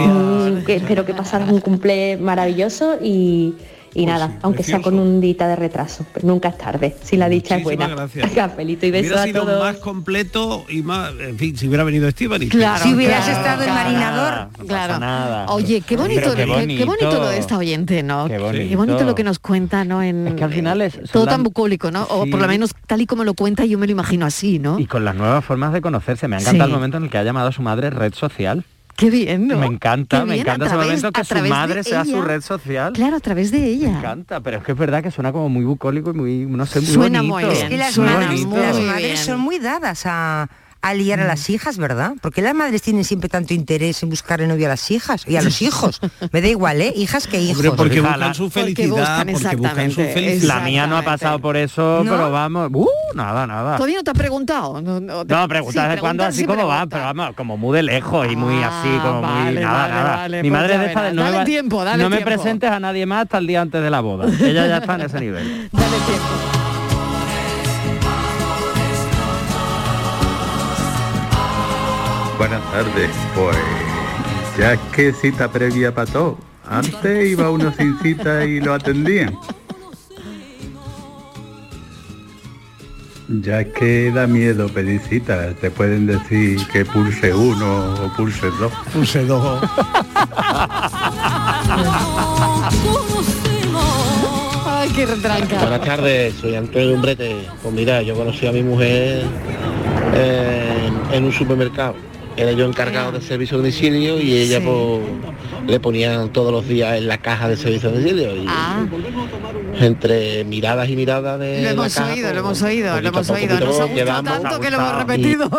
[0.00, 3.54] Mm, que espero que pasaras un cumple maravilloso y,
[3.94, 7.28] y nada, aunque sea con un dita de retraso, pero nunca es tarde, si la
[7.28, 7.88] dicha es buena.
[7.88, 8.30] Gracias.
[8.34, 9.60] Cafelito y besos Hubiera a sido todos.
[9.62, 12.40] más completo y más, en fin, si hubiera venido Esteban.
[12.48, 14.48] Claro, Si hubieras claro, estado en marinador.
[14.66, 15.52] Claro.
[15.54, 17.12] Oye, qué bonito, qué qué- qué, bonito.
[17.18, 18.26] lo de esta oyente, ¿no?
[18.28, 18.36] Qué
[18.68, 19.04] Qué bonito.
[19.04, 20.02] lo que nos cuenta, ¿no?
[20.02, 22.04] En, Es que al final es- todo tan bucólico, ¿no?
[22.04, 24.78] O por lo menos tal y como lo cuenta, yo me lo imagino así, ¿no?
[24.78, 26.28] Y con las nuevas formas de conocerse.
[26.28, 26.70] Me ha encantado Sí.
[26.72, 28.64] el momento en el que ha llamado a su madre red social.
[29.00, 29.56] Qué bien, ¿no?
[29.56, 32.92] Me encanta, me bien, encanta a ese momento que su madre sea su red social.
[32.92, 33.88] Claro, a través de ella.
[33.88, 36.66] Me encanta, pero es que es verdad que suena como muy bucólico y muy, no
[36.66, 37.34] sé, muy Suena bonito.
[37.48, 38.44] muy Es que las, Muy madres,
[38.86, 39.16] las bien.
[39.16, 40.48] son muy dadas a,
[40.82, 42.14] a liar a las hijas, ¿verdad?
[42.22, 45.42] Porque las madres tienen siempre tanto interés en buscarle novio a las hijas y a
[45.42, 46.00] los hijos.
[46.32, 46.92] Me da igual, ¿eh?
[46.96, 47.56] Hijas que hijos.
[47.64, 50.56] Hombre, porque buscan su Porque felicidad, buscan porque buscan su felicidad.
[50.58, 52.10] La mía no ha pasado por eso, ¿No?
[52.10, 53.76] pero vamos, uh, nada, nada.
[53.76, 54.80] Todavía no te ha preguntado.
[54.80, 56.96] No, no, te- No, preguntas sí, de cuándo así sí como va, pregunta.
[56.96, 59.94] pero vamos, como muy de lejos y muy Ah, así, como vale, muy nada, vale,
[59.94, 60.16] nada.
[60.16, 62.34] vale, Mi pues madre ya de esta de Dale va- tiempo, dale no me tiempo.
[62.34, 64.26] presentes a nadie más hasta el día antes de la boda.
[64.40, 65.68] Ella ya está en ese nivel.
[65.72, 66.69] Dale tiempo.
[72.40, 73.56] Buenas tardes, pues
[74.58, 76.38] ya es que cita previa para todo.
[76.66, 79.36] Antes iba uno sin cita y lo atendían.
[83.28, 88.46] Ya es que da miedo pedir cita, te pueden decir que pulse uno o pulse
[88.58, 88.72] dos.
[88.90, 89.62] Pulse dos.
[94.64, 95.58] Ay, qué retranca.
[95.58, 97.36] Buenas tardes, soy Antonio Umbrete.
[97.62, 99.26] Pues mira, yo conocí a mi mujer
[100.14, 101.96] eh, en un supermercado.
[102.40, 104.64] Era yo encargado de servicio de domicilio y ella Sí.
[104.66, 108.34] pues, le ponían todos los días en la caja de servicio de domicilio.
[108.36, 108.86] Y Ah,
[109.78, 112.94] entre miradas y miradas de lo la hemos caja, oído, pues, lo hemos oído, lo
[112.94, 113.48] poquito hemos oído.
[113.54, 115.50] poquito Nos ha gustado tanto que lo hemos repetido.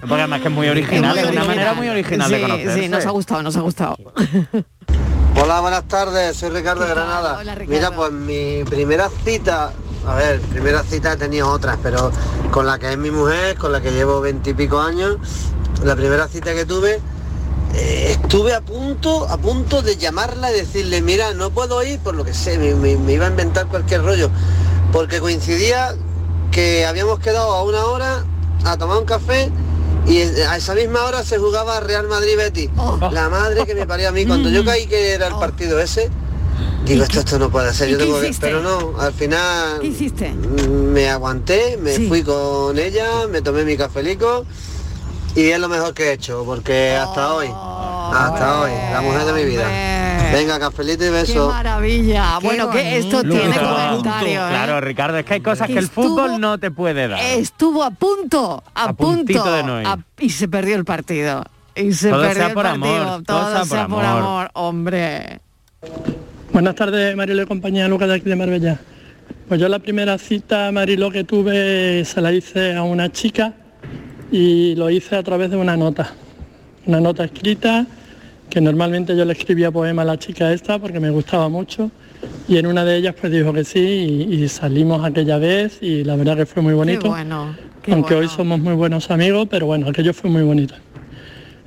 [0.00, 2.80] Porque además que es muy original, muy es una manera muy original de Sí, conocerse.
[2.82, 3.96] Sí, nos ha gustado, nos ha gustado.
[5.40, 7.36] Hola, buenas tardes, soy Ricardo de Granada.
[7.38, 7.74] Hola, Ricardo.
[7.74, 9.72] Mira, pues mi primera cita,
[10.06, 12.10] a ver, primera cita he tenido otras, pero
[12.50, 15.16] con la que es mi mujer, con la que llevo veintipico años,
[15.84, 17.00] la primera cita que tuve,
[17.74, 22.14] eh, estuve a punto, a punto de llamarla y decirle, mira, no puedo ir por
[22.14, 24.30] lo que sé, me, me- me iba a inventar cualquier rollo,
[24.92, 25.94] porque coincidía
[26.50, 28.24] que habíamos quedado a una hora
[28.64, 29.50] a tomar un café
[30.06, 32.70] y a esa misma hora se jugaba Real Madrid-Betis.
[33.12, 36.08] La madre que me parió a mí, cuando yo caí que era el partido ese,
[36.86, 38.34] digo, esto, esto no puede ser, yo tengo que...
[38.40, 40.30] Pero no, al final ¿Qué hiciste?
[40.30, 42.08] mm, me aguanté, me Sí.
[42.08, 44.46] fui con ella, me tomé mi cafelico
[45.40, 49.32] y es lo mejor que he hecho, porque hasta hoy, hasta hoy, la mujer de
[49.32, 49.64] mi vida.
[50.32, 51.48] Venga, cafelito y Qué beso.
[51.48, 52.36] maravilla.
[52.40, 54.46] Qué Bueno, que esto tiene Luego, comentario.
[54.46, 54.50] ¿eh?
[54.50, 57.18] Claro, Ricardo, es que hay cosas Que que el fútbol no te puede dar.
[57.20, 59.52] Estuvo a punto, a, A punto.
[59.52, 59.86] de no ir.
[59.86, 61.44] a- y se perdió el partido.
[61.74, 62.96] Y se Todo perdió sea el por partido.
[62.96, 65.40] amor, Todo, sea por amor, hombre.
[66.52, 68.78] Buenas tardes, Marilo y compañía, Lucas de aquí de Marbella.
[69.48, 73.54] Pues yo la primera cita, Marilo, que tuve, se la hice a una chica
[74.30, 76.12] y lo hice a través de una nota.
[76.86, 77.86] Una nota escrita,
[78.50, 81.90] que normalmente yo le escribía poema a la chica esta porque me gustaba mucho.
[82.48, 86.02] Y en una de ellas pues dijo que sí y, y salimos aquella vez y
[86.04, 87.02] la verdad que fue muy bonito.
[87.02, 87.54] Qué bueno.
[87.82, 88.28] qué Aunque bueno.
[88.30, 90.74] hoy somos muy buenos amigos, pero bueno, aquello fue muy bonito.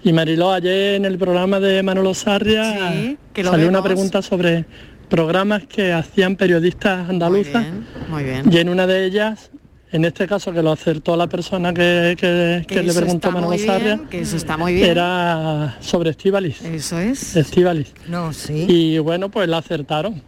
[0.04, 4.22] Y Mariló, ayer en el programa de Manolo Sarria Sí, que lo salió una pregunta
[4.24, 4.66] sobre
[5.10, 7.66] programas que hacían periodistas andaluzas
[8.10, 8.52] Muy bien.
[8.52, 9.52] y en una de ellas,
[9.92, 13.48] en este caso que lo acertó la persona que, que- que Que le preguntó Manolo
[13.50, 14.90] muy Sarria, que eso está muy bien.
[14.90, 16.62] era sobre Estíbalis.
[16.62, 17.36] Eso es.
[17.36, 17.94] Estíbalis.
[18.08, 18.66] No, sí.
[18.68, 20.22] Y bueno, pues la acertaron.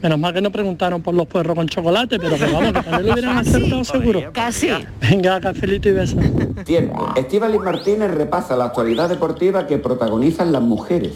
[0.00, 3.06] Menos mal que no preguntaron por los puerros con chocolate, pero que vamos, que también
[3.06, 4.30] lo hubieran acertado seguro.
[4.32, 4.68] Casi.
[5.00, 6.20] Venga, cafelito y besos.
[6.64, 7.08] Tiempo.
[7.16, 11.14] Estíbaliz Martínez repasa la actualidad deportiva que protagonizan las mujeres.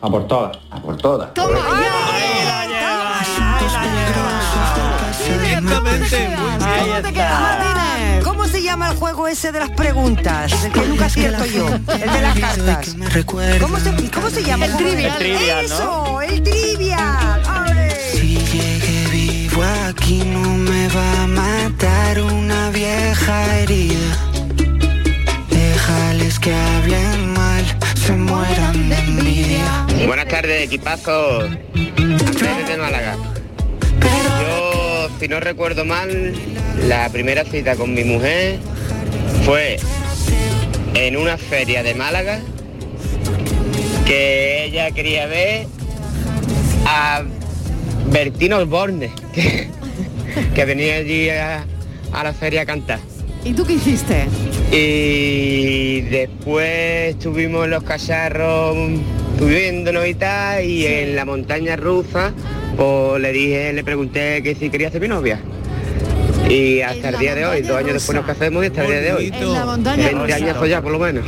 [0.00, 0.56] A por todas.
[0.70, 1.30] A por todas.
[5.80, 10.52] Martínez, ¿cómo se llama el juego ese de las preguntas?
[10.64, 11.68] El que nunca acierto yo.
[11.68, 12.96] El de las cartas.
[13.60, 14.66] ¿Cómo se, cómo se llama?
[14.66, 15.12] El trivial.
[15.12, 17.42] El trivial, Eso, el trivial.
[17.70, 17.90] ¡Ole!
[18.12, 24.16] Si llegué vivo aquí no me va a matar una vieja herida.
[25.50, 27.64] Déjales que hablen mal,
[27.94, 29.86] se mueran de envidia.
[30.06, 31.48] Buenas tardes, equipazo.
[31.74, 33.16] Desde Málaga.
[34.00, 34.71] Yo,
[35.22, 36.34] si no recuerdo mal,
[36.88, 38.58] la primera cita con mi mujer
[39.44, 39.78] fue
[40.94, 42.40] en una feria de Málaga
[44.04, 45.68] que ella quería ver
[46.86, 47.22] a
[48.10, 49.68] Bertino Osborne, que,
[50.56, 51.66] que venía allí a,
[52.12, 52.98] a la feria a cantar.
[53.44, 54.26] ¿Y tú qué hiciste?
[54.72, 58.76] Y después estuvimos en los cacharros
[59.38, 62.34] subiéndonos y tal, y en la montaña rusa,
[62.76, 65.40] pues le dije, le pregunté que si quería ser mi novia.
[66.48, 69.00] Y hasta el día de hoy, dos años después nos casamos y hasta el día
[69.00, 69.32] de hoy.
[69.34, 70.36] En la montaña 20 rusa.
[70.36, 71.24] años ya por lo menos.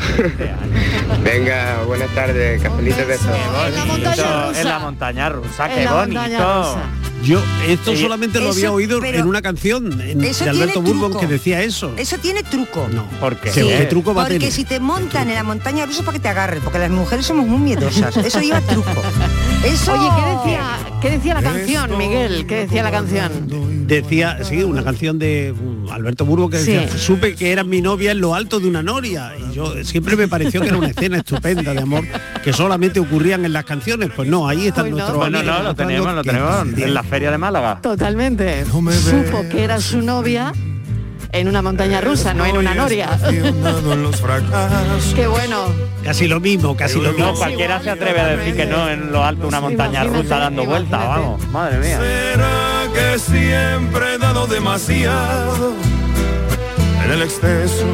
[1.24, 3.26] Venga, buenas tardes, cafelito besos.
[3.26, 4.10] Bonito,
[4.58, 6.62] en la montaña rusa, En qué la montaña bonito.
[6.74, 6.82] rusa.
[7.22, 8.02] Yo esto Sí.
[8.02, 11.94] solamente lo Eso, había oído en una canción en- de Alberto Bourbon que decía eso.
[11.96, 12.86] Eso tiene truco.
[12.92, 13.50] No, ¿Por qué?
[13.50, 14.52] ¿Qué, qué truco va a Porque tener?
[14.52, 17.46] si te montan en la montaña rusa para que te agarren, porque las mujeres somos
[17.46, 18.14] muy miedosas.
[18.18, 18.90] Eso lleva truco.
[19.64, 19.92] Eso.
[19.92, 22.46] Oye, ¿qué decía, ¿qué decía la canción, Miguel?
[22.46, 23.86] ¿Qué decía la canción?
[23.86, 26.98] Decía, sí, una canción de mm, Alberto Burgo que decía, Sí.
[26.98, 29.32] supe que era mi novia en lo alto de una noria.
[29.38, 32.04] Y yo siempre me pareció que era una escena estupenda de amor
[32.42, 34.10] que solamente ocurrían en las canciones.
[34.14, 37.30] Pues no, ahí está nuestro Bueno, amigo no, lo tenemos, lo tenemos en la feria
[37.30, 37.80] de Málaga.
[37.82, 38.64] Totalmente.
[38.64, 40.52] Supo que era su novia
[41.34, 43.18] en una montaña rusa, no en una noria.
[45.14, 45.66] Qué bueno.
[46.04, 47.26] Casi lo mismo, casi lo mismo.
[47.26, 50.22] No, cualquiera se atreve a decir que no en lo alto de una montaña Imagínate,
[50.22, 51.48] rusa dando vueltas, vamos.
[51.48, 51.98] Madre mía.
[51.98, 55.74] Será que siempre he dado demasiado
[57.04, 57.86] en el exceso.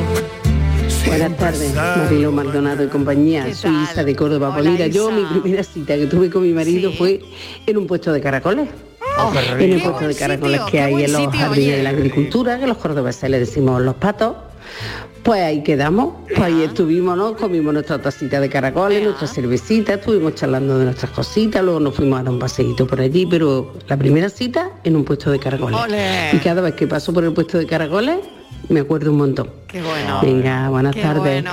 [1.07, 3.55] Buenas tardes, Marilo Maldonado y compañía.
[3.55, 4.55] Soy Isa de Córdoba.
[4.55, 5.19] Hola, mira, yo Isa.
[5.19, 7.21] mi primera cita que tuve con mi marido fue
[7.67, 8.69] en un puesto de caracoles.
[9.27, 11.77] Oh, en el puesto de caracoles sitio, que hay en los sitio, jardines oye.
[11.77, 14.37] de la agricultura, que los cordobeses le decimos los patos.
[15.23, 17.37] Pues ahí quedamos, pues ahí estuvimos, ¿no?
[17.37, 22.21] Comimos nuestra tacita de caracoles, nuestra cervecita, estuvimos charlando de nuestras cositas, luego nos fuimos
[22.21, 25.79] a dar un paseíto por allí, pero la primera cita en un puesto de caracoles.
[25.79, 26.31] Ole.
[26.33, 28.17] Y cada vez que paso por el puesto de caracoles,
[28.69, 29.51] me acuerdo un montón.
[29.67, 30.21] Qué bueno.
[30.23, 31.51] Venga, buenas Qué tardes, bueno,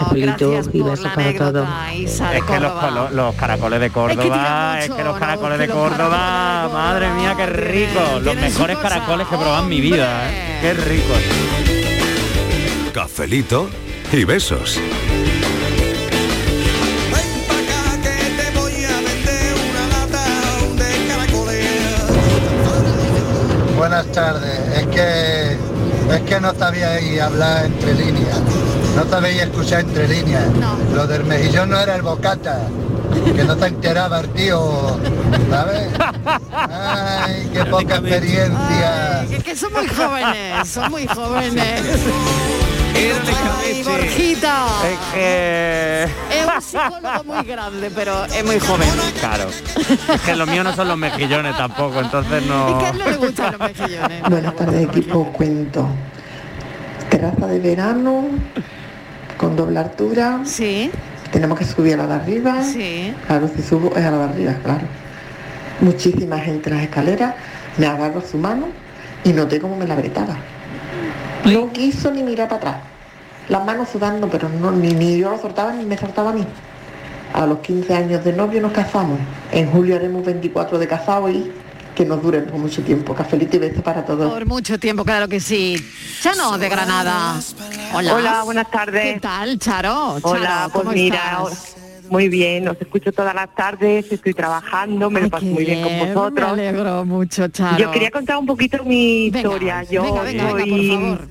[0.74, 1.68] y besos para todos.
[1.94, 5.78] Es que los, los caracoles de Córdoba, es mucho, que los caracoles de Que los
[5.78, 8.00] Córdoba, caracoles de madre mía, qué rico.
[8.14, 10.60] Los tienen mejores caracoles que he probado en mi vida, ¿eh?
[10.62, 11.14] Qué rico.
[12.94, 13.70] Cafelito
[14.12, 14.80] y besos.
[23.78, 24.60] Buenas tardes.
[24.76, 25.37] Es que
[26.14, 28.40] es que no sabíais hablar entre líneas.
[28.96, 30.46] No sabéis escuchar entre líneas.
[30.94, 32.60] Lo del mejillón no era el bocata.
[33.36, 34.98] Que no se enteraba el tío.
[35.50, 35.88] ¿Sabes?
[36.52, 39.24] Ay, qué poca experiencia.
[39.24, 41.82] Es que son muy jóvenes, son muy jóvenes.
[42.98, 44.66] Ay, Borjita.
[44.84, 46.04] Es que...
[46.04, 48.90] Es un psicólogo muy grande, pero es muy joven.
[49.20, 49.50] Claro.
[49.50, 52.72] Es que los míos no son los mejillones tampoco, entonces no...
[52.72, 54.22] ¿Y qué a él no le gustan los mejillones?
[54.30, 55.88] Buenas tardes equipo, cuento.
[57.10, 58.26] Terraza de verano,
[59.38, 60.40] con doble altura.
[60.44, 60.90] Sí.
[61.32, 62.64] Tenemos que subir a la de arriba.
[62.64, 63.14] Sí.
[63.28, 64.88] Claro, si subo es a la de arriba, claro.
[65.82, 67.36] Muchísima gente en las escaleras,
[67.78, 68.70] me agarro su mano
[69.24, 70.36] y noté como me la apretaba.
[71.54, 72.76] No quiso ni mirar para atrás.
[73.50, 76.46] Las manos sudando, pero no, ni, ni yo lo soltaba ni me soltaba a mí.
[77.34, 79.20] A los 15 años de novio nos casamos.
[79.52, 81.52] En julio haremos 24 de casado y
[81.96, 83.14] que nos dure por mucho tiempo.
[83.16, 84.32] Cafelito y besos para todos.
[84.32, 85.78] Por mucho tiempo, claro que sí.
[86.22, 87.40] Chano, de Granada.
[87.94, 88.16] Hola.
[88.16, 89.14] Hola, buenas tardes.
[89.16, 90.18] ¿Qué tal, Charo?
[90.22, 91.76] Hola, Charo, pues ¿cómo mira, estás?
[92.10, 96.00] muy bien, os escucho todas las tardes, estoy trabajando, me lo paso muy bien con
[96.00, 96.56] vosotros.
[96.56, 97.78] Me alegro mucho, Charo.
[97.78, 99.84] Yo quería contar un poquito mi Venga, historia.
[99.84, 101.28] Yo venga, venga, venga, por soy, favor.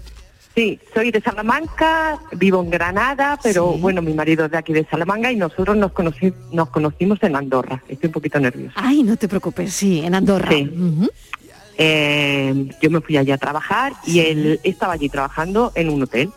[0.56, 3.80] Sí, soy de Salamanca, vivo en Granada, pero Sí.
[3.80, 7.36] bueno, mi marido es de aquí de Salamanca y nosotros nos, conoci- nos conocimos en
[7.36, 7.82] Andorra.
[7.88, 8.72] Estoy un poquito nerviosa.
[8.76, 10.48] Ay, no te preocupes, sí, en Andorra.
[10.50, 10.70] Sí.
[11.76, 16.30] Eh, yo me fui allá a trabajar y él estaba allí trabajando en un hotel.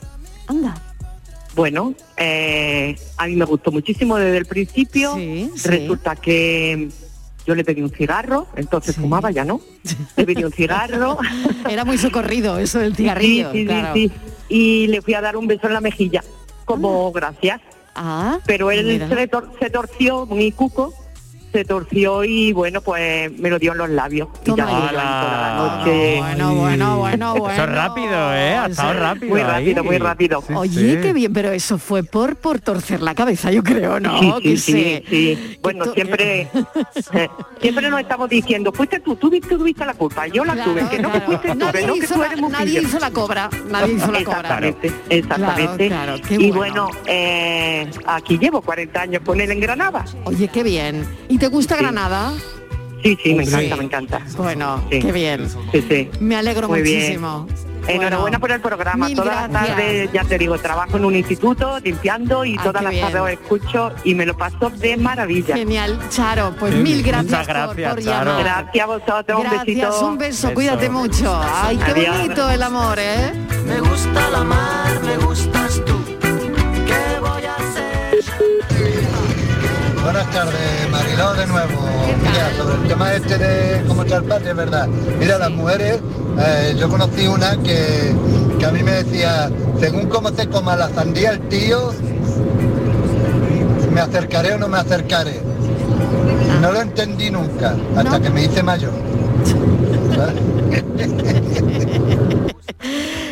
[0.48, 0.76] Anda.
[1.56, 5.16] Bueno, eh, a mí me gustó muchísimo desde el principio.
[5.16, 5.50] sí.
[5.64, 6.90] Resulta que
[7.50, 9.60] yo le pedí un cigarro, entonces fumaba ya no.
[10.16, 11.18] Le pedí un cigarro.
[11.68, 13.52] Era muy socorrido eso del cigarrillo.
[13.52, 13.94] Sí, sí, claro.
[13.96, 14.12] sí.
[14.50, 16.24] Y le fui a dar un beso en la mejilla,
[16.66, 17.60] como gracias.
[17.96, 20.94] Ah, Pero él se, tor- se torció, muy cuco,
[21.52, 24.28] se torció y bueno, pues me lo dio en los labios.
[24.46, 26.18] Y ya toda la noche.
[26.18, 27.52] Bueno, bueno, bueno, bueno.
[27.52, 28.56] Eso es rápido, ¿eh?
[28.56, 29.30] Ha estado rápido.
[29.30, 29.88] muy rápido, ahí.
[29.88, 30.44] muy rápido.
[30.46, 31.02] Sí, Oye, sí.
[31.02, 34.40] qué bien, pero eso fue por por torcer la cabeza, yo creo, ¿no?
[34.42, 35.58] Sí, sí, Que sí.
[35.62, 36.42] Bueno, siempre,
[37.14, 37.30] eh,
[37.62, 41.00] siempre nos estamos diciendo, fuiste tú, tú, tú tuviste la culpa, yo la tuve, que
[41.00, 43.50] no que fuiste tú, que Nadie, no que tú eres muy nadie hizo la cobra,
[43.70, 44.40] nadie hizo la cobra.
[44.40, 45.88] Exactamente, exactamente.
[45.88, 46.86] Claro, claro, qué y bueno.
[46.86, 50.06] bueno, eh, aquí llevo 40 años con él en Granada.
[50.26, 51.06] Oye, qué bien.
[51.28, 52.34] ¿Y te gusta Granada?
[53.04, 53.54] Sí, sí, me Sí.
[53.56, 54.22] encanta, me encanta.
[54.38, 55.00] Bueno, Sí.
[55.00, 55.50] qué bien.
[55.72, 56.10] Sí, sí.
[56.20, 57.00] Me alegro Muy bien.
[57.00, 57.48] muchísimo.
[57.88, 59.08] Enhorabuena por el programa.
[59.08, 59.78] mil Todas las gracias.
[59.78, 63.30] tardes, ya te digo, trabajo en un instituto limpiando y Ay, todas las tardes os
[63.32, 65.56] escucho y me lo paso de maravilla.
[65.56, 68.44] Genial, Charo, pues mil gracias, por- por, llamar.
[68.44, 70.06] Gracias a vosotros, un Gracias, besito.
[70.08, 71.42] un beso, cuídate mucho.
[71.42, 72.18] Ay, qué Adiós.
[72.18, 73.32] bonito el amor, ¿eh?
[73.66, 75.96] Me gusta la mar, me gustas tú.
[76.86, 78.20] ¿Qué voy a hacer?
[80.04, 80.79] Buenas tardes,
[81.20, 81.82] Mariló de nuevo.
[82.22, 84.88] Mira, sobre el tema este de cómo está el es verdad.
[84.88, 86.00] Mira, las mujeres,
[86.40, 88.16] eh, yo conocí una que,
[88.58, 91.92] que a mí me decía, según cómo se coma la sandía el tío,
[93.92, 95.42] me acercaré o no me acercaré.
[96.62, 98.92] No lo entendí nunca, hasta que me hice mayor.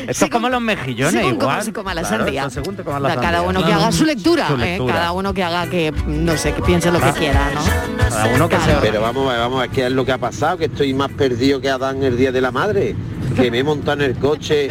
[0.08, 1.50] Esto es como los mejillones, Según igual.
[1.50, 2.42] cómo se coma la Claro, sandía.
[2.44, 3.50] esto según te comas la Da cada sandía.
[3.50, 4.58] uno que haga su lectura, Su ¿eh?
[4.58, 4.94] lectura.
[4.94, 7.14] cada uno que haga que, no sé, que piense lo que Ah.
[7.18, 7.62] quiera, ¿no?
[8.10, 10.12] Cada uno que se Pero vamos a ver, vamos a ver qué es lo que
[10.14, 12.96] ha pasado, que estoy más perdido que Adán el día de la madre,
[13.36, 14.70] que me he montado en el coche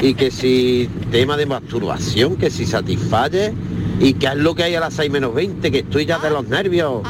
[0.00, 3.52] y que si tema de masturbación, que si satisfalle
[4.00, 6.30] y qué es lo que hay a las 6 menos 20, que estoy ya de
[6.30, 7.02] los nervios.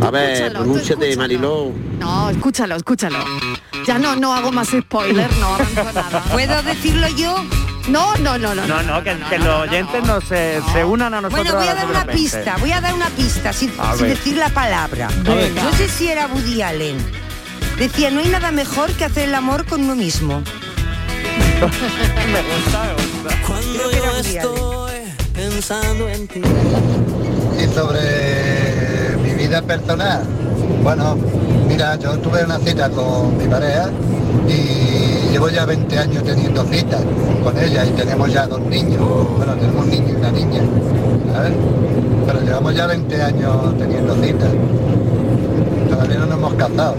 [0.00, 1.16] A ver, Escúchalo, pronúnciate.
[1.16, 1.70] Mariló.
[2.00, 3.18] No, escúchalo, escúchalo.
[3.86, 6.22] Ya no, no hago más spoiler, no arranco nada.
[6.32, 7.44] ¿Puedo decirlo yo?
[7.88, 8.66] No, no, no, no.
[8.66, 11.44] No, no, que, que los oyentes no se, se unan a nosotros.
[11.44, 14.48] Bueno, voy a dar una pista, voy a dar una pista sin, sin decir la
[14.48, 15.08] palabra.
[15.22, 15.62] Venga.
[15.62, 16.96] No sé si era Woody Allen.
[17.78, 20.42] Decía, no hay nada mejor que hacer el amor con uno mismo.
[21.60, 23.42] me gusta, me gusta.
[23.46, 24.92] Cuando yo estoy
[25.34, 26.40] pensando en ti.
[27.58, 30.22] Y sobre mi vida personal,
[30.84, 31.16] bueno,
[31.68, 33.88] mira, yo tuve una cita con mi pareja
[34.48, 37.00] y llevo ya 20 años teniendo citas
[37.42, 39.00] con ella y tenemos ya dos niños.
[39.36, 40.60] Bueno, tenemos un niño y una niña,
[41.32, 41.52] ¿sabes?
[42.26, 44.48] Pero llevamos ya 20 años teniendo citas.
[45.90, 46.94] Todavía no nos hemos casado.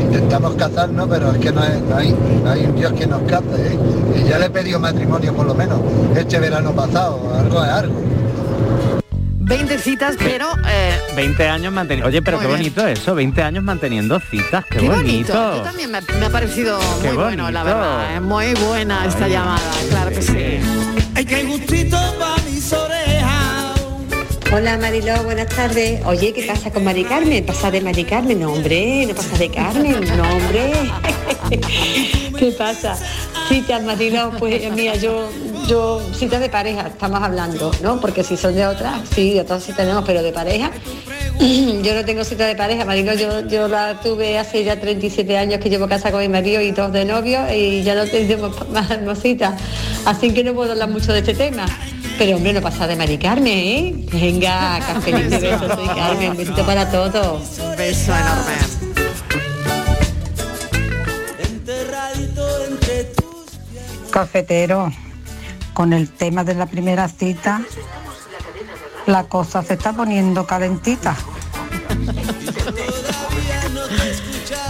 [0.00, 2.14] Intentamos casarnos, pero es que no, es- no hay,
[2.44, 3.44] no hay un Dios que nos case.
[3.56, 3.78] ¿eh?
[4.24, 5.80] Y ya le he pedido matrimonio por lo menos
[6.16, 7.94] este verano pasado, algo es algo.
[9.46, 12.08] 20 citas, pero eh, 20 años manteniendo.
[12.08, 12.58] Oye, pero Muy qué bien.
[12.60, 15.32] bonito eso, 20 años manteniendo citas, qué, qué bonito.
[15.34, 15.56] bonito.
[15.56, 17.78] Yo también me, me ha parecido Qué muy bueno, la bonito.
[17.78, 18.16] verdad.
[18.16, 18.20] ¿eh?
[18.20, 20.60] Muy buena esta llamada, claro que sí.
[21.14, 23.80] Ay, qué gustito para mis orejas.
[24.52, 26.00] Hola Mariló, buenas tardes.
[26.06, 27.44] Oye, ¿qué pasa con Mari Carmen?
[27.44, 28.40] ¿Pasa de Mari Carmen?
[28.40, 30.72] No, hombre, no pasa de Carmen, no, hombre.
[32.38, 32.96] ¿Qué pasa?
[33.48, 35.28] Citas, Mariló, pues mira, yo,
[35.66, 38.00] yo, citas de pareja, estamos hablando, ¿no?
[38.00, 40.70] Porque si son de otras, sí, de otras sí tenemos, pero de pareja.
[41.40, 45.58] Yo no tengo cita de pareja, Mariló, yo, yo la tuve hace ya 37 años
[45.58, 49.02] que llevo casa con mi marido y dos de novio y ya no tenemos más,
[49.02, 49.60] más citas.
[50.04, 51.66] Así que no puedo hablar mucho de este tema.
[52.18, 53.94] Pero hombre, no pasa de Mari Carmen, ¿eh?
[54.12, 55.10] Venga, y
[55.74, 57.58] soy Carmen, un besito para todos.
[57.58, 58.54] Un beso enorme.
[61.42, 64.92] Enterradito entre tus Cafetero,
[65.74, 67.60] con el tema de la primera cita,
[69.06, 71.14] la cosa se está poniendo calentita.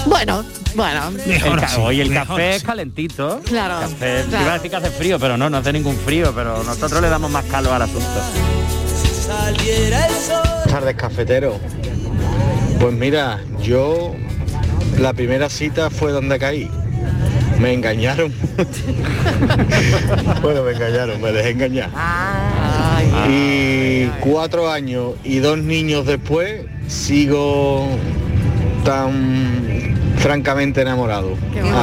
[0.06, 0.44] Bueno,
[0.74, 1.08] bueno.
[1.26, 3.40] El ca- sí, Hoy el mejor café es calentito.
[3.44, 4.44] Claro, Café- claro.
[4.44, 7.08] Iba a decir que hace frío, pero no, no hace ningún frío, pero nosotros le
[7.08, 8.20] damos más calor al asunto.
[9.26, 11.58] Buenas tardes, cafetero.
[12.78, 14.14] Pues mira, yo
[14.98, 16.70] la primera cita fue donde caí.
[17.58, 18.32] Me engañaron.
[20.42, 21.90] bueno, me engañaron, me dejé engañar.
[23.28, 27.88] y cuatro años y dos niños después sigo
[28.84, 31.36] tan francamente enamorado.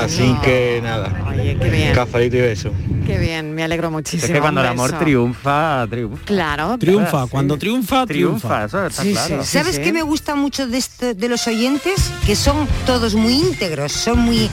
[0.04, 1.94] Así que nada, Oye, qué bien.
[1.96, 2.72] cafelito y beso.
[3.06, 4.26] Qué bien, me alegro muchísimo.
[4.28, 6.24] Es que cuando el amor triunfa, triunfa.
[6.26, 6.78] Claro.
[6.78, 8.66] Triunfa, cuando triunfa, triunfa.
[8.66, 9.44] eso está Sí, claro.
[9.44, 9.50] sí.
[9.58, 12.12] ¿Sabes qué me gusta mucho de, este- de los oyentes?
[12.26, 14.50] Que son todos muy íntegros, son muy,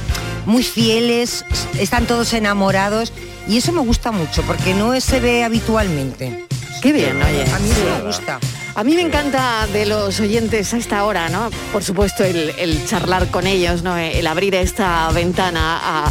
[0.49, 1.44] muy fieles,
[1.78, 3.12] están todos enamorados
[3.49, 6.46] y eso me gusta mucho porque no se ve habitualmente.
[6.82, 7.42] Qué bien, oye.
[7.53, 7.82] A mí Sí.
[7.84, 8.38] me gusta.
[8.74, 11.51] A mí me encanta de los oyentes a esta hora, ¿no?
[11.72, 13.96] Por supuesto, el, el charlar con ellos, ¿no?
[13.96, 16.11] El abrir esta ventana a,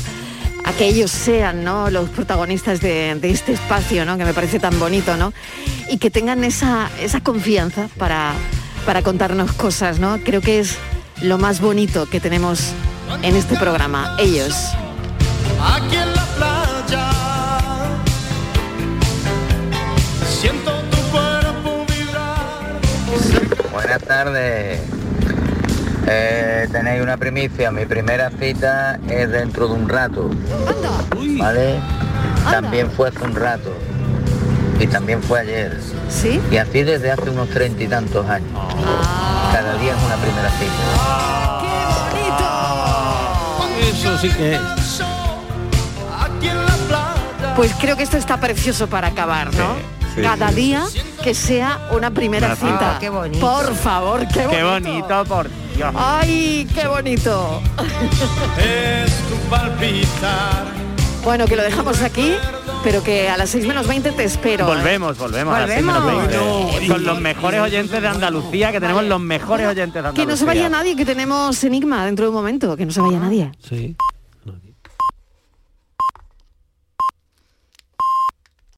[0.66, 1.90] a que ellos sean, ¿no?
[1.90, 4.18] Los protagonistas de, de este espacio, ¿no?
[4.18, 5.34] Que me parece tan bonito, ¿no?
[5.90, 8.34] Y que tengan esa, esa confianza para,
[8.86, 10.20] para contarnos cosas, ¿no?
[10.24, 10.76] Creo que es
[11.22, 12.74] lo más bonito que tenemos
[13.22, 14.54] en este programa, ellos.
[15.62, 17.10] Aquí en la playa
[20.28, 22.80] siento tu cuerpo vibrar.
[23.72, 24.80] Buenas tardes.
[26.10, 27.72] Eh, tenéis una primicia.
[27.72, 30.30] Mi primera cita es dentro de un rato.
[31.40, 31.80] ¿Vale?
[32.50, 33.74] También fue hace un rato.
[34.80, 35.80] Y también fue ayer.
[36.10, 36.40] ¿Sí?
[36.52, 38.52] Y así desde hace unos treinta y tantos años.
[39.52, 41.67] Cada día es una primera cita.
[43.88, 44.62] Eso sí que es.
[47.56, 49.76] Pues creo que esto está precioso para acabar, ¿no?
[50.14, 50.84] sí, Cada sí, día
[51.24, 52.98] que sea una primera cita.
[53.00, 53.40] Qué bonito.
[53.40, 54.52] Por favor, qué bonito.
[54.52, 55.94] Qué bonito, por Dios.
[55.96, 57.62] Ay, qué bonito.
[58.58, 60.66] Es tu palpitar.
[61.24, 62.36] Bueno, que lo dejamos aquí,
[62.88, 64.64] pero que a las 6 menos 20 te espero.
[64.64, 64.68] ¿eh?
[64.78, 65.54] Volvemos, volvemos.
[65.54, 66.28] a las seis menos Volvemos.
[66.72, 66.88] veinte.
[66.88, 70.26] No, Con los mejores oyentes de Andalucía, que tenemos los mejores oyentes de Que Andalucía.
[70.26, 73.20] no se vaya nadie, que tenemos enigma dentro de un momento, que no se vaya
[73.20, 73.52] nadie.
[73.68, 73.98] Sí.